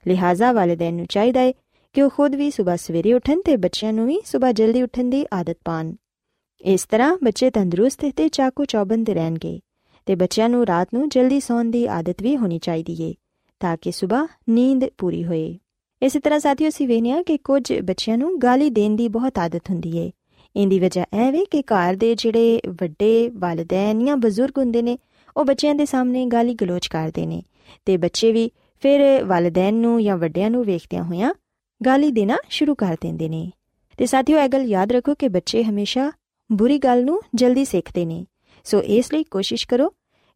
ਲਿਹਾਜ਼ਾ 0.07 0.51
ਵਾਲਿਦੈਨ 0.51 0.93
ਨੂੰ 0.93 1.05
ਚਾਹੀਦਾ 1.05 1.41
ਏ 1.41 1.53
ਕਿ 1.93 2.01
ਉਹ 2.01 2.09
ਖੁਦ 2.09 2.35
ਵੀ 2.35 2.51
ਸਵੇਰ 2.51 2.77
ਸਵੇਰੇ 2.77 3.13
ਉੱਠਣ 3.13 3.41
ਤੇ 3.41 3.57
ਬੱਚਿਆਂ 3.57 3.93
ਨੂੰ 3.93 4.07
ਵੀ 4.07 4.21
ਸਵੇਰ 4.25 4.53
ਜਲਦੀ 4.53 4.81
ਉੱਠਣ 4.81 5.03
ਦੀ 5.03 5.25
ਆਦਤ 5.33 5.57
ਪਾਣ 5.65 5.93
ਇਸ 6.61 6.85
ਤਰ੍ਹਾਂ 6.85 7.17
ਬੱਚੇ 7.23 7.49
ਤੰਦਰੁਸਤ 7.49 8.05
ਤੇ 8.15 8.29
ਚਾਕੂ 8.29 8.65
ਚੌਬੰਦ 8.65 9.09
ਰਹਿਣਗੇ 9.09 9.59
ਤੇ 10.05 10.15
ਬੱਚਿਆਂ 10.15 10.49
ਨੂੰ 10.49 10.65
ਰਾਤ 10.67 10.87
ਨੂੰ 10.93 11.09
ਜਲਦੀ 11.09 11.39
ਸੌਣ 11.39 11.65
ਦੀ 11.65 11.85
ਆਦਤ 11.87 12.21
ਵੀ 12.21 12.37
ਹੋਣੀ 12.37 12.59
ਚਾਹੀਦੀ 12.59 12.97
ਏ 13.03 13.13
ਤਾਂ 13.59 13.77
ਕਿ 13.81 13.91
ਸਵੇਰ 13.91 14.27
ਨੀਂਦ 14.49 14.85
ਪੂਰੀ 14.97 15.25
ਹੋਏ। 15.25 15.59
ਇਸੇ 16.01 16.19
ਤਰ੍ਹਾਂ 16.19 16.39
ਸਾਥੀਓ 16.39 16.69
ਸੀ 16.69 16.85
ਵੇਖਿਆ 16.85 17.23
ਕਿ 17.23 17.37
ਕੁਝ 17.37 17.79
ਬੱਚਿਆਂ 17.79 18.17
ਨੂੰ 18.17 18.39
ਗਾਲੀ 18.39 18.69
ਦੇਣ 18.69 18.95
ਦੀ 18.95 19.07
ਬਹੁਤ 19.07 19.39
ਆਦਤ 19.39 19.69
ਹੁੰਦੀ 19.69 19.97
ਏ। 19.97 20.11
ਇੰਦੀ 20.55 20.79
ਵਜ੍ਹਾ 20.79 21.05
ਇਹ 21.13 21.31
ਵੇ 21.31 21.45
ਕਿ 21.51 21.61
ਘਰ 21.61 21.95
ਦੇ 21.95 22.15
ਜਿਹੜੇ 22.15 22.61
ਵੱਡੇ 22.67 23.29
ਵਾਲਿਦੈਨ 23.33 24.05
ਜਾਂ 24.05 24.17
ਬਜ਼ੁਰਗ 24.17 24.57
ਹੁੰਦੇ 24.57 24.81
ਨੇ 24.81 24.97
ਉਹ 25.37 25.45
ਬੱਚਿਆਂ 25.45 25.75
ਦੇ 25.75 25.85
ਸਾਹਮਣੇ 25.85 26.25
ਗਾਲੀ 26.25 26.53
ਗਲੋਚ 26.53 26.87
ਕਰਦੇ 26.87 27.25
ਨੇ 27.25 27.43
ਤੇ 27.85 27.97
ਬੱਚੇ 27.97 28.31
ਵੀ 28.31 28.51
ਫਿਰ 28.79 29.23
ਵਾਲਿਦੈਨ 29.23 29.73
ਨੂੰ 29.73 30.03
ਜਾਂ 30.03 30.17
ਵੱਡਿਆਂ 30.17 30.49
ਨੂੰ 30.49 30.63
ਵੇਖਦਿਆਂ 30.63 31.03
ਹੋਇਆਂ 31.03 31.33
ਗਾਲੀ 31.85 32.11
ਦੇਣਾ 32.11 32.37
ਸ਼ੁਰੂ 32.49 32.75
ਕਰ 32.75 32.97
ਦਿੰਦੇ 33.01 33.29
ਨੇ। 33.29 33.51
ਤੇ 33.97 34.05
ਸਾਥੀਓ, 34.05 34.39
ਇਹ 34.39 34.49
ਗੱਲ 34.49 34.61
ਯਾਦ 34.61 34.91
ਰੱਖੋ 34.91 35.15
ਕਿ 35.15 35.27
ਬੱਚੇ 35.27 35.63
ਹਮੇਸ਼ਾ 35.63 36.11
ਬੁਰੀ 36.51 36.77
ਗੱਲ 36.77 37.05
ਨੂੰ 37.05 37.21
ਜਲਦੀ 37.35 37.65
ਸਿੱਖਦੇ 37.65 38.05
ਨੇ। 38.05 38.25
ਸੋ 38.63 38.81
ਇਸ 38.81 39.13
ਲਈ 39.13 39.23
ਕੋਸ਼ਿਸ਼ 39.23 39.67
ਕਰੋ 39.67 39.89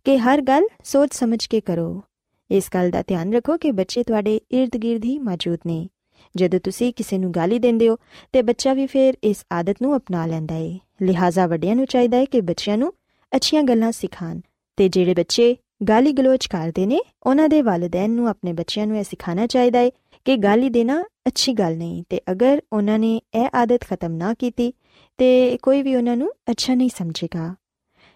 ਕਿ 0.03 0.17
ਹਰ 0.17 0.41
ਗੱਲ 0.41 0.63
ਸੋਚ 0.83 1.09
ਸਮਝ 1.13 1.45
ਕੇ 1.45 1.61
ਕਰੋ। 1.61 2.03
ਇਸ 2.51 2.69
ਗੱਲ 2.73 2.91
ਦਾ 2.91 3.03
ਧਿਆਨ 3.07 3.33
ਰੱਖੋ 3.33 3.57
ਕਿ 3.57 3.71
ਬੱਚੇ 3.71 4.03
ਤੁਹਾਡੇ 4.03 4.39
ird-gird 4.55 5.01
ਹੀ 5.05 5.19
ਮੌਜੂਦ 5.19 5.59
ਨੇ। 5.67 5.87
ਜਦੋਂ 6.35 6.59
ਤੁਸੀਂ 6.59 6.93
ਕਿਸੇ 6.93 7.17
ਨੂੰ 7.17 7.31
ਗਾਲੀ 7.31 7.59
ਦਿੰਦੇ 7.59 7.89
ਹੋ, 7.89 7.97
ਤੇ 8.31 8.41
ਬੱਚਾ 8.41 8.73
ਵੀ 8.73 8.87
ਫਿਰ 8.87 9.13
ਇਸ 9.23 9.45
ਆਦਤ 9.51 9.75
ਨੂੰ 9.81 9.97
ਅਪਣਾ 9.97 10.25
ਲੈਂਦਾ 10.25 10.55
ਹੈ 10.55 10.79
ਲਿਹਾਜ਼ਾ 11.01 11.47
ਵੱਡਿਆਂ 11.47 11.75
ਨੂੰ 11.75 11.85
ਚਾਹੀਦਾ 11.85 12.17
ਹੈ 12.17 12.25
ਕਿ 12.25 12.41
ਬੱਚਿਆਂ 12.41 12.77
ਨੂੰ 12.77 12.93
ਅੱਛੀਆਂ 13.35 13.63
ਗੱਲਾਂ 13.63 13.91
ਸਿਖਾਣ 13.91 14.39
ਤੇ 14.79 14.89
ਜਿਹੜੇ 14.89 15.13
ਬੱਚੇ 15.13 15.55
ਗਾਲੀ 15.89 16.11
ਗਲੋਚ 16.11 16.47
ਕਰਦੇ 16.47 16.85
ਨੇ, 16.85 16.99
ਉਹਨਾਂ 17.23 17.49
ਦੇ 17.49 17.61
ਵਾਲਿਦੈਨ 17.61 18.11
ਨੂੰ 18.11 18.27
ਆਪਣੇ 18.29 18.53
ਬੱਚਿਆਂ 18.53 18.87
ਨੂੰ 18.87 18.97
ਇਹ 18.97 19.03
ਸਿਖਾਉਣਾ 19.03 19.47
ਚਾਹੀਦਾ 19.47 19.79
ਹੈ 19.79 19.89
ਕਿ 20.25 20.35
ਗਾਲੀ 20.37 20.69
ਦੇਣਾ 20.69 21.03
ਅੱਛੀ 21.27 21.53
ਗੱਲ 21.53 21.77
ਨਹੀਂ। 21.77 22.03
ਤੇ 22.09 22.21
ਅਗਰ 22.31 22.61
ਉਹਨਾਂ 22.73 22.99
ਨੇ 22.99 23.21
ਇਹ 23.35 23.47
ਆਦਤ 23.55 23.81
ਖਤਮ 23.81 24.11
ਨਾ 24.11 24.33
ਕੀਤੀ, 24.33 24.73
ਤੇ 25.17 25.57
ਕੋਈ 25.57 25.83
ਵੀ 25.83 25.95
ਉਹਨਾਂ 25.95 26.17
ਨੂੰ 26.17 26.31
ਅੱਛਾ 26.51 26.73
ਨਹੀਂ 26.73 26.89
ਸਮਝੇਗਾ। 26.89 27.55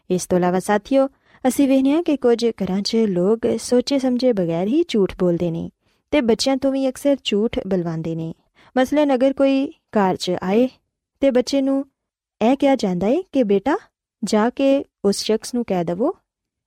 ਇਸ 0.09 0.25
ਤੋਂ 0.25 0.37
ਇਲਾਵਾ 0.37 0.59
ਸਾਥੀਓ, 0.59 1.07
ਅਸੀਂ 1.47 1.67
ਵੇਖਿਆ 1.67 2.01
ਕਿ 2.01 2.17
ਕੁਝ 2.17 2.45
ਘਰਾਂ 2.45 2.81
'ਚ 2.81 2.95
ਲੋਕ 2.95 3.39
ਸੋਚੇ 3.59 3.99
ਸਮਝੇ 3.99 4.33
ਬਗੈਰ 4.33 4.67
ਹੀ 4.67 4.83
ਝੂਠ 4.87 5.15
ਬੋਲਦੇ 5.19 5.51
ਨੇ 5.51 5.69
ਤੇ 6.11 6.21
ਬੱਚਿਆਂ 6.21 6.57
ਤੋਂ 6.57 6.71
ਵੀ 6.71 6.89
ਅਕਸਰ 6.89 7.17
ਝੂਠ 7.23 7.59
ਬਲਵਾਉਂਦੇ 7.67 8.15
ਨੇ। 8.15 8.33
ਮਸਲਨ 8.77 9.15
ਅਗਰ 9.15 9.33
ਕੋਈ 9.33 9.67
ਘਰ 9.67 10.15
'ਚ 10.15 10.31
ਆਏ 10.43 10.69
ਤੇ 11.21 11.31
ਬੱਚੇ 11.31 11.61
ਨੂੰ 11.61 11.85
ਇਹ 12.41 12.55
ਕਿਹਾ 12.55 12.75
ਜਾਂਦਾ 12.75 13.07
ਹੈ 13.07 13.21
ਕਿ 13.31 13.43
ਬੇਟਾ, 13.43 13.77
ਜਾ 14.23 14.49
ਕੇ 14.49 14.85
ਉਸ 15.05 15.23
ਸ਼ਖਸ 15.23 15.53
ਨੂੰ 15.53 15.65
ਕਹਿ 15.67 15.83
ਦਵੋ 15.83 16.15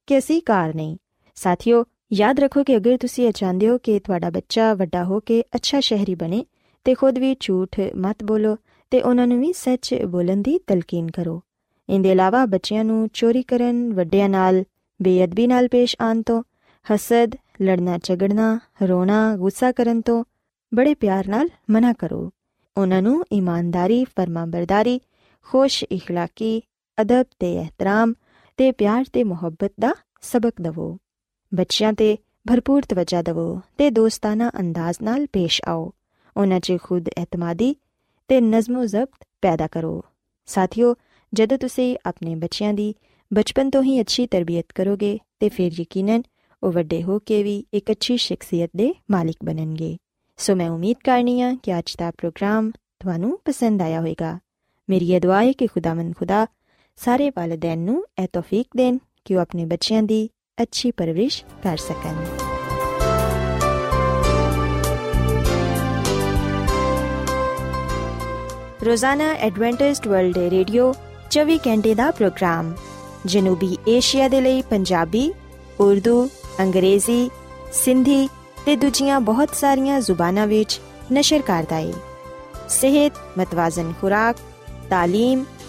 ਕਿ 0.08 0.18
ਅਸੀਂ 0.18 0.42
ਘਰ 0.42 0.76
ਨਹੀਂ 0.76 0.98
ਸਾਥੀਓ 1.36 1.84
ਯਾਦ 2.14 2.40
ਰੱਖੋ 2.40 2.64
ਕਿ 2.64 2.78
ਅਗਰ 2.78 2.98
ਤੁਸੀਂ 2.98 3.28
ਇਹ 3.28 3.32
ਚਾਹੁੰਦੇ 3.32 3.70
ਹੋ 3.70 3.78
ਕਿ 3.78 4.00
ਤੁਹਾਡਾ 4.00 4.30
ਬੱਚਾ 4.30 4.74
ਵੱਡਾ 4.74 5.04
ਹੋ 5.04 5.20
ਕੇ 5.20 5.44
ਅੱਛਾ 5.56 5.80
ਸ਼ਹਿਰੀ 5.80 6.16
ਬਣੇ 6.16 6.46
ਤੇ 6.84 6.94
ਖੁਦ 6.94 7.20
ਵੀ 7.20 7.36
ਝੂਠ 7.40 7.80
ਮਤ 7.96 8.24
ਬੋਲੋ 8.24 8.58
ਤੇ 8.90 9.02
ਉਹਨਾਂ 9.02 9.28
ਨੂੰ 9.28 9.40
ਵੀ 9.40 9.54
ਸੱਚ 9.54 9.94
ਬੋਲਣ 10.06 10.42
ਦੀ 10.42 10.60
ਤਲਕੀਨ 10.68 11.12
ਕਰੋ 11.12 11.42
ਇਹਦੇ 11.90 12.12
ਇਲਾਵਾ 12.12 12.46
ਬੱਚਿਆਂ 12.46 12.84
ਨੂੰ 12.86 13.10
ਚੋਰੀ 13.14 13.44
ਕਰਨ 13.44 13.94
ਵੱਡਿਆਂ 13.94 14.30
ਨਾਲ 14.30 14.64
ਬੇਅਦਬੀ 15.02 15.48
ਨਾਲ 15.48 15.68
ਪੇਸ਼ 15.68 15.96
ਆਉਣ 16.02 16.22
ਤੋਂ 16.22 16.44
ਹਸਦ 16.94 17.36
ਲੜਨਾ 17.62 17.98
ਝਗੜਨਾ 18.04 18.60
ਰੋਣਾ 18.84 19.36
ਗੁੱਸਾ 19.36 19.72
ਕਰਨ 19.72 20.02
ਤੋਂ 20.02 20.24
ਬੜੇ 20.74 20.94
ਪਿਆਰ 20.94 21.28
ਨਾਲ 21.28 21.50
ਮਨਾ 21.70 21.94
ਕਰੋ 21.94 22.32
ਉਹਨਾਂ 22.78 23.02
ਨੂੰ 23.02 23.26
ਇਮਾਨਦਾਰੀ 23.32 24.04
ਫਰਮਾਬਰਦਾਰੀ 24.04 25.00
ਖੁਸ਼ 25.42 25.84
اخلاقی 25.84 26.60
ਅਦਬ 27.02 27.26
ਤੇ 27.40 27.54
ਇਹਤਰਾਮ 27.56 28.14
ਤੇ 28.57 28.73
ਪਿਆਰ 28.73 29.05
ਤੇ 29.13 29.25
ਮੁਹੱਬਤ 29.25 29.73
ਦਾ 29.81 29.95
ਸਬਕ 30.23 30.53
ਦਿਵੋ। 30.61 30.99
ਬੱਚਿਆਂ 31.55 31.93
ਤੇ 31.93 32.17
ਭਰਪੂਰ 32.49 32.83
ਤਵੱਜਾ 32.83 33.23
ਦਿਵੋ 33.23 33.61
ਤੇ 33.79 33.91
ਦੋਸਤਾਨਾ 33.91 34.51
ਅੰਦਾਜ਼ 34.61 34.97
ਨਾਲ 35.03 35.27
ਪੇਸ਼ 35.27 35.63
ਆਓ। 35.69 35.93
ਉਹਨਾਂ 36.37 36.61
'ਚ 36.61 36.77
ਖੁਦ 36.83 37.09
ਇਤਮਾਦੀ 37.09 37.77
ਤੇ 38.29 38.41
ਨਜ਼ਮੋ 38.41 38.85
ਜ਼ਬਤ 38.85 39.27
ਪੈਦਾ 39.43 39.67
ਕਰੋ। 39.67 40.05
ਸਾਥੀਓ, 40.47 40.95
ਜਦੋਂ 41.35 41.59
ਤੁਸੀਂ 41.59 41.97
ਆਪਣੇ 42.07 42.35
ਬੱਚਿਆਂ 42.35 42.75
ਦੀ 42.75 42.95
ਬਚਪਨ 43.33 43.71
ਤੋਂ 43.71 43.83
ਹੀ 43.83 44.01
ਅੱਛੀ 44.01 44.27
ਤਰਬੀਅਤ 44.27 44.67
ਕਰੋਗੇ 44.75 45.19
ਤੇ 45.41 45.49
ਫਿਰ 45.49 45.73
ਯਕੀਨਨ 45.81 46.23
ਉਹ 46.63 46.73
ਵੱਡੇ 46.73 47.03
ਹੋ 47.03 47.19
ਕੇ 47.19 47.43
ਵੀ 47.43 47.67
ਇੱਕ 47.75 47.91
ਅੱਛੀ 47.91 48.17
ਸ਼ਖਸੀਅਤ 48.17 48.71
ਦੇ 48.77 48.95
ਮਾਲਿਕ 49.11 49.37
ਬਣਨਗੇ। 49.45 49.97
ਸੋ 50.37 50.55
ਮੈਂ 50.55 50.71
ਉਮੀਦ 50.71 50.97
ਕਰਨੀ 51.05 51.41
ਆ 51.41 51.57
ਕਿ 51.63 51.79
ਅੱਜ 51.79 51.97
ਦਾ 51.99 52.11
ਪ੍ਰੋਗਰਾਮ 52.11 52.71
ਤੁਹਾਨੂੰ 52.71 53.41
ਪਸੰਦ 53.45 53.83
ਆਇਆ 53.83 53.99
ਹੋਵੇਗਾ। 53.99 54.39
ਮੇਰੀ 54.91 55.13
ਇਹ 55.13 55.21
ਦੁਆ 55.21 55.43
ਹੈ 55.43 55.53
ਕਿ 55.53 55.67
ਖੁਦਾਵੰਦ 55.67 56.17
ਖੁਦਾ 56.17 56.47
ਸਾਰੇ 56.98 57.30
ਵਾਲਿਦੈਨ 57.30 57.80
ਨੂੰ 57.80 58.04
ਇਹ 58.20 58.28
ਤੌਫੀਕ 58.34 58.68
ਦੇਣ 58.78 58.98
ਕਿ 59.26 59.36
ਉਹ 59.36 59.42
ਆਪਣੇ 59.42 59.66
ਬੱਚਿਆਂ 59.66 60.04
ਦੀ 60.04 60.30
ਅੱਛੀ 60.62 60.92
ਪਰਵਰਿਸ਼ 60.92 61.44
ਕਰ 61.64 61.78
ਸਕਣ 61.78 62.26
ਰੋਜ਼ਾਨਾ 68.86 69.32
ਐਡਵੈਂਟਿਸਟ 69.40 70.08
ਵਰਲਡ 70.08 70.38
ਰੇਡੀਓ 70.38 70.94
24 71.32 71.58
ਘੰਟੇ 71.68 71.94
ਦਾ 71.96 72.12
ਪ੍ਰੋਗਰਾਮ 72.12 72.74
ਜਨੂਬੀ 73.26 73.78
ਏਸ਼ੀਆ 73.88 74.28
ਦੇ 74.28 74.42
ਲਈ 74.42 74.62
ਪੰਜਾਬੀ 74.62 75.32
ਉਰਦੂ 75.80 76.30
ਅੰਗਰੇਜ਼ੀ 76.60 77.30
ਸਿੰਧੀ 77.74 78.28
ਤੇ 78.66 78.76
ਦੂਜੀਆਂ 78.76 79.20
ਬਹੁਤ 79.22 79.56
ਸਾਰੀਆਂ 79.56 80.00
ਜ਼ੁਬਾਨਾਂ 80.02 80.48
ਵਿੱਚ 80.48 80.80
ਨਸ਼ਰ 81.14 81.42
ਕਰਦਾ 81.42 81.76
ਹੈ 81.76 81.94
ਸਿਹਤ 82.70 83.14
ਮਤਵਾਜ਼ਨ 83.38 83.94
ਖੁਰਾਕ 84.02 84.38
تعلیم 84.92 85.44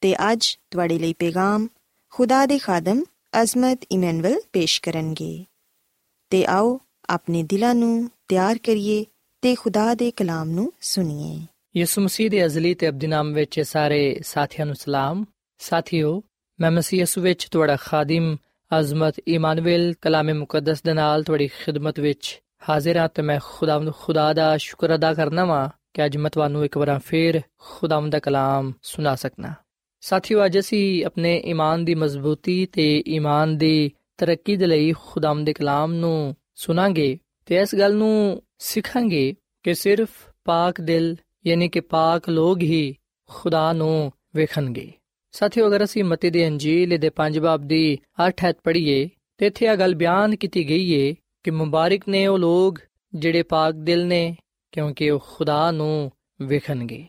ਤੇ 0.00 0.32
ਅੱਜ 0.32 0.58
ਤੁਹਾਡੇ 0.70 0.98
ਲਈ 0.98 1.12
ਪੈਗਾਮ 1.12 1.68
ਖੁਦਾ 2.10 2.46
ਦੇ 2.46 2.58
ਖਾਦਮ 2.58 3.04
ਅਜ਼ਮਤ 3.42 3.80
ਇਮਨੁਅਲ 3.92 4.40
ਪੇਸ਼ 4.52 4.82
ਕਰਨਗੇ। 4.82 5.44
ਤੇ 6.30 6.44
ਆਓ 6.44 6.80
ਆਪਣੇ 7.10 7.42
ਦਿਲਾਂ 7.42 7.74
ਨੂੰ 7.74 8.10
ਤਿਆਰ 8.28 8.58
ਕਰੀਏ 8.58 9.04
ਤੇ 9.42 9.54
ਖੁਦਾ 9.54 9.94
ਦੇ 9.94 10.10
ਕਲਾਮ 10.10 10.50
ਨੂੰ 10.50 10.72
ਸੁਣੀਏ। 10.80 11.46
ਯਿਸੂ 11.76 12.02
ਮਸੀਹ 12.02 12.30
ਦੇ 12.30 12.46
ਅਜ਼ਲੀ 12.46 12.74
ਤੇ 12.74 12.88
ਅਬਦੀ 12.88 13.06
ਨਾਮ 13.06 13.32
ਵਿੱਚ 13.32 13.60
ਸਾਰੇ 13.60 14.20
ਸਾਥੀਆਂ 14.24 14.66
ਨੂੰ 14.66 14.74
ਸਲਾਮ। 14.74 15.24
ਸਾਥੀਓ, 15.58 16.22
ਮੈਂ 16.60 16.70
ਮਸੀਹ 16.70 17.00
ਯਿਸੂ 17.00 17.20
ਵਿੱਚ 17.20 17.48
ਤੁਹਾਡਾ 17.48 17.76
ਖਾਦਮ 17.76 18.36
ਅਜ਼ਮਤ 18.80 19.14
ਇਮਾਨੁਅਲ 19.28 19.94
ਕਲਾਮੇ 20.02 20.32
ਮੁਕੱਦਸ 20.32 20.82
ਦੇ 20.82 20.94
ਨਾਲ 20.94 21.22
ਤੁਹਾਡੀ 21.22 21.48
ਖਿਦਮਤ 21.48 22.00
ਵਿੱਚ 22.00 22.42
ਹਾਜ਼ਰ 22.68 22.96
ਹਾਂ 22.96 23.08
ਤੇ 23.08 23.22
ਮੈਂ 23.22 23.40
ਖੁਦਾਵੰਦ 23.44 23.92
ਖੁਦਾ 23.94 24.32
ਦਾ 24.32 24.56
ਸ਼ੁਕਰ 24.56 24.94
ਅਦਾ 24.94 25.14
ਕਰਨਾ 25.14 25.44
ਵਾਂ 25.44 25.68
ਕਿ 25.94 26.04
ਅੱਜ 26.04 26.16
ਮੈਂ 26.16 26.30
ਤੁਹਾਨੂੰ 26.30 26.64
ਇੱਕ 26.64 26.76
ਵਾਰ 26.76 26.98
ਫੇਰ 26.98 27.40
ਖੁਦਾਵੰਦ 27.58 28.12
ਦਾ 28.12 28.18
ਕਲਾਮ 28.18 28.72
ਸੁਣਾ 28.82 29.14
ਸਕਣਾ 29.14 29.54
ਸਾਥੀਓ, 30.00 30.44
ਅੱਜ 30.44 30.58
ਅਸੀਂ 30.58 31.04
ਆਪਣੇ 31.04 31.42
ਈਮਾਨ 31.46 31.84
ਦੀ 31.84 31.94
ਮਜ਼ਬੂਤੀ 31.94 32.66
ਤੇ 32.66 33.04
ਈਮਾਨ 33.08 33.58
ਦੀ 33.58 33.92
ਤਰੱਕੀ 34.16 34.56
ਦੇ 34.56 34.66
ਲਈ 34.66 34.92
ਖੁਦਾਵੰਦ 34.92 35.46
ਦੇ 35.46 35.52
ਕਲਾਮ 35.52 35.92
ਨੂੰ 35.92 36.36
ਸੁਣਾਂਗੇ 36.54 37.18
ਤੇ 37.46 37.56
ਇਸ 37.56 37.74
ਗੱਲ 37.74 37.94
ਨੂੰ 37.94 38.42
ਸਿੱਖਾਂਗੇ 38.58 39.34
ਕਿ 39.62 39.74
ਸਿਰਫ 39.74 40.08
ਪਾਕ 40.44 40.80
ਦਿਲ, 40.80 41.16
ਯਾਨੀ 41.46 41.68
ਕਿ 41.68 41.80
ਪਾਕ 41.80 42.28
ਲੋਗ 42.28 42.62
ਹੀ 42.62 42.96
ਖੁਦਾ 43.28 43.72
ਨੂੰ 43.72 44.12
ਵੇਖਣਗੇ। 44.36 44.92
ਸਾਥੀਓ, 45.32 45.68
ਅਗਰ 45.68 45.84
ਅਸੀਂ 45.84 46.04
ਮਤੀ 46.04 46.30
ਦੀ 46.30 46.48
ਅੰਜੀਲ 46.48 46.98
ਦੇ 46.98 47.10
5 47.10 47.38
ਬਾਬ 47.38 47.68
ਦੀ 47.68 47.98
8 48.26 48.44
ਹੱਥ 48.44 48.56
ਪੜ੍ਹੀਏ, 48.64 49.08
ਤੇ 49.38 49.46
ਇੱਥੇ 49.46 49.66
ਇਹ 49.66 49.76
ਗੱਲ 49.76 49.94
ਬਿਆਨ 49.94 50.36
ਕੀਤੀ 50.36 50.68
ਗਈ 50.68 50.92
ਏ 50.92 51.14
ਕਿ 51.44 51.50
ਮੁਬਾਰਕ 51.50 52.08
ਨੇ 52.08 52.26
ਉਹ 52.26 52.38
ਲੋਗ 52.38 52.74
ਜਿਹੜੇ 53.14 53.42
ਪਾਕ 53.42 53.74
ਦਿਲ 53.74 54.06
ਨੇ, 54.06 54.36
ਕਿਉਂਕਿ 54.72 55.10
ਉਹ 55.10 55.20
ਖੁਦਾ 55.26 55.70
ਨੂੰ 55.70 56.10
ਵੇਖਣਗੇ। 56.42 57.06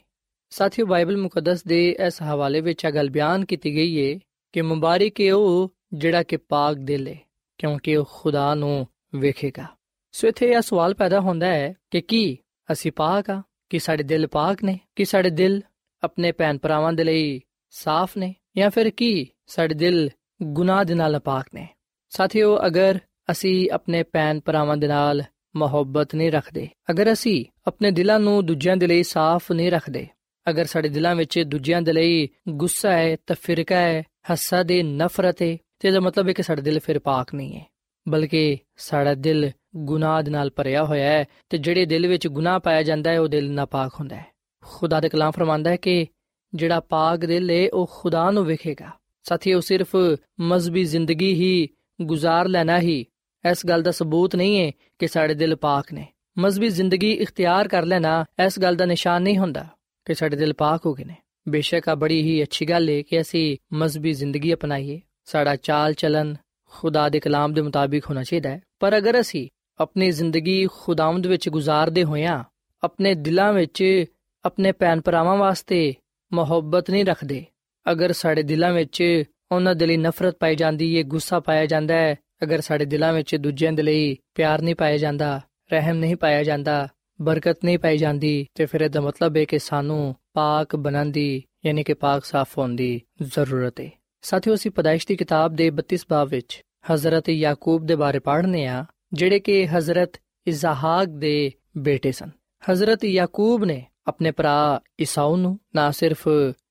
ਸਾਥੀਓ, 0.50 0.86
ਬਾਈਬਲ 0.86 1.18
ਮੁਕੱਦਸ 1.18 1.64
ਦੇ 1.64 1.98
ਇਸ 2.08 2.22
ਹਵਾਲੇ 2.22 2.62
ਵਿੱਚ 2.62 2.86
ਇਹ 2.86 2.92
ਗੱਲ 2.92 3.10
ਬਿਆਨ 3.10 3.46
ਕੀਤੀ 3.46 3.76
ਗਈ 3.76 3.96
ਏ 3.96 4.20
ਕਿ 4.54 4.62
ਮੁਬਾਰਕ 4.62 5.22
ਹੈ 5.22 5.34
ਉਹ 5.34 5.74
ਜਿਹੜਾ 5.94 6.24
ਕਿ 6.24 6.38
ਪਾਕ 6.38 6.76
ਦਿਲ 6.76 7.08
ਹੈ 7.08 7.16
ਕਿਉਂਕਿ 7.58 7.96
ਉਹ 7.96 8.06
ਖੁਦਾ 8.12 8.56
ਨੂੰ 8.56 8.88
ਵੇਖੇਗਾ। 9.16 9.66
ਸੋ 10.12 10.28
ਇੱਥੇ 10.28 10.52
ਇਹ 10.52 10.62
ਸਵਾਲ 10.62 10.94
ਪੈਦਾ 10.94 11.20
ਹੁੰਦਾ 11.20 11.48
ਹੈ 11.48 11.74
ਕਿ 11.92 12.02
ਕੀ 12.02 12.38
ਅਸੀਂ 12.72 12.92
ਪਾਕ 12.92 13.30
ਆ? 13.30 13.44
ਕਿ 13.70 13.80
ਸਾਡੇ 13.80 14.04
ਦਿਲ 14.04 14.28
ਪਾਕ 14.28 14.64
ਨੇ? 14.64 14.80
ਕਿ 14.96 15.06
ਸਾਡੇ 15.06 15.30
ਦਿਲ 15.30 15.62
ਆਪਣੇ 16.04 16.32
ਭੈਣ 16.32 16.58
ਭਰਾਵਾਂ 16.58 16.94
ਦੇ 16.94 17.04
ਲਈ 17.04 17.42
ਸਾਫ਼ 17.70 18.18
ਨੇ? 18.18 18.36
ਜਾਂ 18.58 18.70
ਫਿਰ 18.70 18.90
ਕੀ 18.90 19.28
ਸਾਡੇ 19.48 19.76
ਦਿਲ 19.76 20.10
ਗੁਨਾਹ 20.44 20.84
ਦੇ 20.84 20.94
ਨਾਲ 20.94 21.20
ਪਾਕ 21.20 21.46
ਨੇ? 21.54 21.68
ਸਾਥੀਓ, 22.10 22.60
ਅਗਰ 22.66 23.00
ਅਸੀਂ 23.32 23.72
ਆਪਣੇ 23.72 24.04
ਭੈਣ 24.04 24.40
ਭਰਾਵਾਂ 24.40 24.78
ਦੇ 24.78 24.88
ਨਾਲ 24.88 25.24
ਮੁਹੱਬਤ 25.56 26.16
ਨਹੀਂ 26.16 26.32
ਰੱਖਦੇ, 26.32 26.68
ਅਗਰ 26.92 27.14
ਅਸੀਂ 27.14 27.46
ਆਪਣੇ 27.68 27.92
ਦਿਲਾਂ 27.92 28.20
ਨੂੰ 28.20 28.46
ਦੂਜਿਆਂ 28.46 28.78
ਦੇ 28.78 28.88
ਲਈ 28.88 29.04
ਸਾਫ਼ 29.04 29.52
ਨਹੀਂ 29.52 29.72
ਰੱਖਦੇ 29.72 30.08
ਅਗਰ 30.50 30.66
ਸਾਡੇ 30.66 30.90
ਦਿਲਾਂ 30.90 31.16
ਵਿੱਚ 31.16 31.40
ਦੂਜਿਆਂ 31.40 31.82
ਦੇ 31.82 31.94
ਲਈ 31.94 32.30
ਗੁੱਸਾ 32.50 32.92
ਹੈ 32.92 33.18
ਤਫਰਕਾ 33.28 33.76
ਹੈ 33.76 34.04
ਹਸਦ 34.34 34.72
ਹੈ 34.72 34.84
ਨਫ਼ਰਤ 34.84 35.42
ਹੈ, 35.42 35.58
ਤੇ 35.80 35.88
ਇਹਦਾ 35.88 36.00
ਮਤਲਬ 36.00 36.28
ਹੈ 36.28 36.34
ਕਿ 36.34 36.44
ਸਾਡਾ 36.44 36.62
ਦਿਲ 36.62 36.80
ਫਿਰ 36.80 37.00
ਪਾਕ 37.00 37.34
ਨਹੀਂ 37.34 37.56
ਹੈ। 37.56 37.66
ਬਲਕਿ 38.08 38.58
ਸਾਡਾ 38.78 39.14
ਦਿਲ 39.14 39.52
ਗੁਨਾਹ 39.76 40.24
ਦੇ 40.24 40.32
ਨਾਲ 40.32 40.50
ਭਰਿਆ 40.50 40.84
ਹੋਇਆ 40.84 41.10
ਹੈ, 41.10 41.26
ਤੇ 41.50 41.58
ਜਿਹੜੇ 41.58 41.86
ਦਿਲ 41.86 42.08
ਵਿੱਚ 42.08 42.28
ਗੁਨਾਹ 42.28 42.60
ਪਾਇਆ 42.60 42.84
ਜਾਂਦਾ 42.84 43.12
ਹੈ, 43.12 43.20
ਉਹ 43.20 43.28
ਦਿਲ 43.28 43.52
ਨਾਪਾਕ 43.52 43.92
ਹੁੰਦਾ 44.00 44.16
ਹੈ। 44.16 44.26
ਖੁਦਾ 44.64 45.00
ਦੇ 45.00 45.10
ਕਲਾਮ 45.10 45.32
ਫਰਮਾਂਦਾ 45.32 45.70
ਹੈ 45.70 45.76
ਕਿ 45.76 46.08
ਜਿਹੜਾ 46.56 46.80
ਪਾਕ 46.80 47.20
ਦਿਲ 47.20 47.50
ਹੈ, 47.50 47.70
ਉਹ 47.70 47.90
ਖੁਦਾ 47.94 48.32
ਨੂੰ 48.32 48.46
ਵੇਖੇਗਾ। 48.46 48.90
ਸਾਥੀਓ, 49.24 49.60
ਸਿਰਫ 49.60 49.96
ਮਜ਼ਬੀ 50.40 50.84
ਜ਼ਿੰਦਗੀ 50.84 51.34
ਹੀ 51.34 51.70
ਗੁਜ਼ਾਰ 52.02 52.48
ਲੈਣਾ 52.48 52.80
ਹੀ 52.80 53.06
ਇਸ 53.52 53.66
ਗੱਲ 53.66 53.82
ਦਾ 53.82 53.92
ਸਬੂਤ 53.92 54.36
ਨਹੀਂ 54.36 54.66
ਹੈ 54.66 54.72
ਕਿ 55.00 55.08
ਸਾਡੇ 55.08 55.34
ਦਿਲ 55.34 55.56
ਪਾਕ 55.56 55.94
ਨੇ। 55.94 56.08
ਮਜ਼ਬੀ 56.38 56.70
ਜ਼ਿੰਦਗੀ 56.70 57.12
ਇਖਤਿਆਰ 57.12 57.68
ਕਰ 57.68 57.86
ਲੈਣਾ 57.86 58.26
ਇਸ 58.46 58.60
ਗੱਲ 58.60 58.76
ਦਾ 58.76 58.86
ਨਿਸ਼ਾਨ 58.86 59.22
ਨਹੀਂ 59.22 59.38
ਹੁੰਦਾ। 59.38 59.68
ਕਿ 60.06 60.14
ਸਾਡੇ 60.14 60.38
ਦਿਲ 60.38 60.54
ਪਾਕ 60.54 60.86
ਹੋ 60.86 60.94
ਗਏ 60.94 61.04
ਨੇ। 61.04 61.16
ਬੇਸ਼ੱਕ 61.50 61.90
ਆ 61.90 61.96
ਬੜੀ 61.96 62.22
ਹੀ 62.22 62.44
ਅੱਛੀ 62.44 62.66
ਗੱਲ 62.70 62.90
ਹੈ 62.90 63.02
ਕਿ 63.02 63.22
ਅਸੀਂ 63.22 63.58
ਮਜ਼ਬੀ 63.74 64.14
ਜ਼ਿੰਦਗੀ 64.14 64.54
ਅਪਣਾਈਏ। 64.54 65.02
ਸਾਡਾ 65.26 65.56
ਚਾਲ 65.56 65.94
ਚਲਨ 65.94 66.36
ਖੁਦਾ 66.70 67.10
ਦੇ 67.10 67.20
ਕਲਾਮ 67.20 67.54
ਦੇ 67.54 67.62
ਮੁਤਾਬਿਕ 67.62 68.06
ਹੋਣਾ 68.06 68.24
ਚਾਹੀਦਾ 68.24 68.50
ਹੈ। 68.50 68.62
ਪਰ 68.80 68.98
ਅਗਰ 68.98 69.20
ਅਸੀਂ 69.20 69.50
ਆਪਣੀ 69.80 70.12
ਜ਼ਿੰਦਗੀ 70.12 70.68
ਖੁਦਾਵੰਦ 70.68 71.28
ਵਿੱਚ 71.28 71.50
ਗੁਜ਼ਾਰਦੇ 71.50 72.04
ਹੋਇਆਂ 72.04 72.44
ਆਪਣੇ 72.84 73.16
ਦਿਲਾਂ 73.16 73.54
ਵਿੱਚ 73.54 74.06
ਆਪਣੇ 74.46 74.72
ਭੈਣ 74.72 75.02
ਭਰਾਵਾਂ 75.02 75.38
ਵਾਸਤੇ 75.38 75.94
ਮੁਹੱਬਤ 76.34 76.90
ਨਹੀਂ 76.90 77.06
ਰੱਖਦੇ, 77.06 77.46
ਅਗਰ 77.92 78.12
ਸਾਡੇ 78.12 78.44
ਦਿਲਾਂ 78.44 78.74
ਵਿੱਚ 78.74 79.24
ਉਹਨਾਂ 79.52 79.76
ਦੇ 79.76 79.86
ਲਈ 79.86 79.98
ਨਫ਼ਰਤ 79.98 80.38
ਪਾਈ 80.40 80.56
ਜਾਂਦੀ 80.56 80.98
ਹੈ 80.98 81.04
ਗੁੱਸਾ 81.04 81.40
ਪਾਇਆ 81.40 81.66
ਜਾਂਦਾ 81.66 81.94
ਹੈ, 81.94 82.16
ਅਗਰ 82.44 82.62
ਸਾਡੇ 82.62 82.86
ਦਿਲਾਂ 82.86 83.14
ਵਿੱਚ 83.14 83.36
ਦੂਜਿਆਂ 83.36 83.74
ਦੇ 83.74 83.84
ਲਈ 83.84 84.18
ਪਿਆਰ 84.36 84.62
ਨਹੀਂ 84.62 84.76
ਪਾਇਆ 84.76 84.98
ਜਾਂਦਾ, 84.98 85.42
ਰਹਿਮ 85.72 85.98
ਨਹੀਂ 85.98 86.16
ਪਾਇਆ 86.16 86.44
ਜਾਂਦਾ 86.44 86.88
ਬਰਕਤ 87.22 87.66
ਨਹੀਂ 87.66 87.80
ਪਾਈ 87.80 87.98
ਜਾਂਦੀ 87.98 88.48
ਤੇ 88.56 88.66
ਫਿਰ 88.66 88.82
ਇਹਦਾ 88.82 89.02
ਮਤਲਬ 89.02 89.38
ਹੈ 89.38 89.46
ਕਿ 89.46 89.60
ਸਾਨੂੰ 89.60 90.16
ਪਾਕ 90.34 90.76
ਬਣਨ 90.76 91.12
ਦੀ 91.12 91.44
ਯਾਨੀ 91.66 91.84
ਕਿ 91.84 91.94
ਪਾਕ 91.94 92.26
ਸਾਫ਼ 92.26 92.58
ਹੋਣ 92.58 92.76
ਦੀ 92.76 93.02
ਜ਼ਰੂਰਤ 93.22 93.80
ਹੈ 93.80 93.90
ਸਾਥੀਓ, 94.22 94.54
ਅਸੀਂ 94.54 94.72
ਪਦਾਇਸ਼ 94.72 95.08
ਦੀ 95.08 95.16
ਕਿਤਾਬ 95.16 95.56
ਦੇ 95.56 95.72
32 95.72 96.06
ਬਾਬ 96.10 96.30
ਵਿੱਚ 96.30 96.62
ਹਜ਼ਰਤ 96.94 97.30
ਯਾਕੂਬ 97.30 97.86
ਦੇ 97.86 97.96
ਬਾਰੇ 97.96 98.20
ਪੜ੍ਹਨੇ 98.20 98.66
ਆ, 98.66 98.86
ਜਿਹੜੇ 99.14 99.40
ਕਿ 99.40 99.68
ਹਜ਼ਰਤ 99.68 100.12
ਇਜ਼ਾਹਾਕ 100.48 101.08
ਦੇ 101.08 101.52
ਬੇਟੇ 101.78 102.12
ਸਨ। 102.12 102.30
ਹਜ਼ਰਤ 102.72 103.06
ਯਾਕੂਬ 103.06 103.66
ਨੇ 103.66 103.86
ਆਪਣੇ 104.08 104.32
ਭਰਾ 104.32 104.82
ਇਸਾਉ 105.00 105.36
ਨੂੰ 105.36 105.60
ਨਾ 105.76 105.92
ਸਿਰਫ 105.92 106.28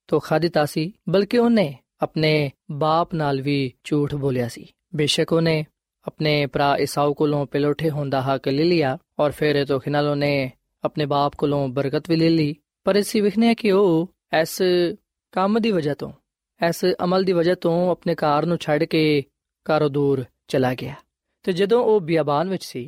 ਧੋਖਾ 0.08 0.38
ਦਿੱਤਾ 0.38 0.66
ਸੀ, 0.66 0.92
ਬਲਕਿ 1.08 1.38
ਉਹਨੇ 1.38 1.74
ਆਪਣੇ 2.00 2.50
ਬਾਪ 2.70 3.14
ਨਾਲ 3.14 3.40
ਵੀ 3.40 3.72
ਝੂਠ 3.84 4.14
ਬੋਲਿਆ 4.14 4.48
ਸੀ। 4.48 4.66
ਬੇਸ਼ੱਕ 4.94 5.32
ਉਹਨੇ 5.32 5.64
ਆਪਣੇ 6.06 6.46
ਭਰਾ 6.46 6.76
ਇਸਾਉ 6.76 7.14
ਕੋਲੋਂ 7.14 7.44
ਪਿਲੋਠੇ 7.46 7.90
ਹੋਣ 7.90 8.10
ਦਾ 8.10 8.20
ਹੱਕ 8.22 8.48
ਲੈ 8.48 8.64
ਲਿਆ 8.64 8.96
ਔਰ 9.18 9.30
ਫਿਰ 9.30 9.64
ਧੋਖੇ 9.64 9.90
ਨਾਲ 9.90 10.08
ਉਹਨੇ 10.08 10.50
ਆਪਣੇ 10.84 11.06
ਬਾਪ 11.06 11.36
ਕੋਲੋਂ 11.36 11.66
ਬਰਕਤ 11.68 12.10
ਵੀ 12.10 12.16
ਲੈ 12.16 12.30
ਲਈ 12.30 12.54
ਪਰ 12.84 12.96
ਇਸੇ 12.96 13.20
ਵਿਖਨੇ 13.20 13.54
ਕਿ 13.54 13.72
ਉਹ 13.72 14.08
ਇਸ 14.40 14.62
ਕੰਮ 15.32 15.58
ਦੀ 15.58 15.70
ਵਜ੍ਹਾ 15.70 15.94
ਤੋਂ 15.94 16.12
ਇਸ 16.60 16.84
ਅਮਲ 17.04 17.24
ਦੀ 17.24 17.32
ਵਜ੍ਹਾ 17.32 17.54
ਤੋਂ 17.54 17.90
ਆਪਣੇ 17.90 18.14
ਘਰ 18.14 18.46
ਨੂੰ 18.46 18.58
ਛੱਡ 18.58 18.84
ਕੇ 18.84 19.22
ਘਰੋਂ 19.66 19.90
ਦੂਰ 19.90 20.24
ਚਲਾ 20.48 20.74
ਗਿਆ 20.74 20.94
ਤੇ 21.44 21.52
ਜਦੋਂ 21.52 21.82
ਉਹ 21.84 22.00
ਬਿਆਬਾਨ 22.00 22.48
ਵਿੱਚ 22.48 22.64
ਸੀ 22.64 22.84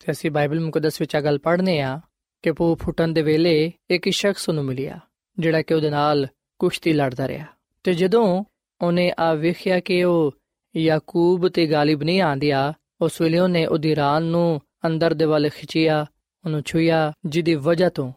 ਤੇ 0.00 0.12
ਅਸੀਂ 0.12 0.30
ਬਾਈਬਲ 0.30 0.60
ਮੁਕੱਦਸ 0.60 1.00
ਵਿੱਚ 1.00 1.16
ਆ 1.16 1.20
ਗੱਲ 1.20 1.38
ਪੜ੍ਹਨੇ 1.38 1.80
ਆ 1.80 2.00
ਕਿ 2.44 2.52
ਪੂ 2.52 2.74
ਫੁੱਟਣ 2.74 3.12
ਦੇ 3.12 3.22
ਵੇਲੇ 3.22 3.72
ਇੱਕ 3.90 4.08
ਸ਼ਖਸ 4.10 4.48
ਨੂੰ 4.50 4.64
ਮਿਲਿਆ 4.64 4.98
ਜਿਹੜਾ 5.38 5.62
ਕਿ 5.62 5.74
ਉਹਦੇ 5.74 5.90
ਨਾਲ 5.90 6.26
ਕੁਸ਼ਤੀ 6.60 6.92
ਲੜਦਾ 6.92 7.28
ਰਿਹਾ 7.28 7.46
ਤੇ 7.84 7.94
ਜਦੋਂ 7.94 8.44
ਉਹਨੇ 8.80 9.12
ਆ 9.18 9.32
ਵੇਖਿਆ 9.34 9.80
ਕਿ 9.80 10.02
ਉਹ 10.04 10.32
ਯਾਕੂਬ 10.76 11.48
ਤੇ 11.48 11.66
ਗਾਲਿਬ 11.66 12.02
ਨਹੀਂ 12.02 12.20
ਆਂਦਿਆ। 12.22 12.72
ਉਸ 13.00 13.20
ਵੇਲੇ 13.20 13.38
ਉਹਨੇ 13.38 13.66
ਉਹਦੀ 13.66 13.96
ਰਾਨ 13.96 14.22
ਨੂੰ 14.22 14.60
ਅੰਦਰ 14.86 15.14
ਦੇ 15.14 15.24
ਵੱਲ 15.24 15.48
ਖਿੱਚਿਆ, 15.48 16.06
ਉਹਨੂੰ 16.44 16.62
ਛੁਇਆ 16.66 17.12
ਜਿਹਦੀ 17.26 17.54
ਵਜ੍ਹਾ 17.54 17.88
ਤੋਂ 17.88 18.12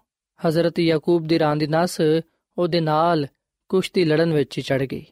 ਹਜ਼ਰਤ 0.48 0.80
ਯਾਕੂਬ 0.80 1.28
ਦੀ 1.28 1.40
ਰਾਨ 1.40 1.58
ਦੀ 1.58 1.68
ਨਸ 1.68 2.02
ਉਹਦੇ 2.58 2.80
ਨਾਲ 2.80 3.28
ਕੁਸ਼ਤੀ 3.70 4.06
ਲੜਨ 4.06 4.34
ਵਿੱਚ 4.34 4.60
ਚੜ 4.60 4.84
ਗਈ। 4.84 5.06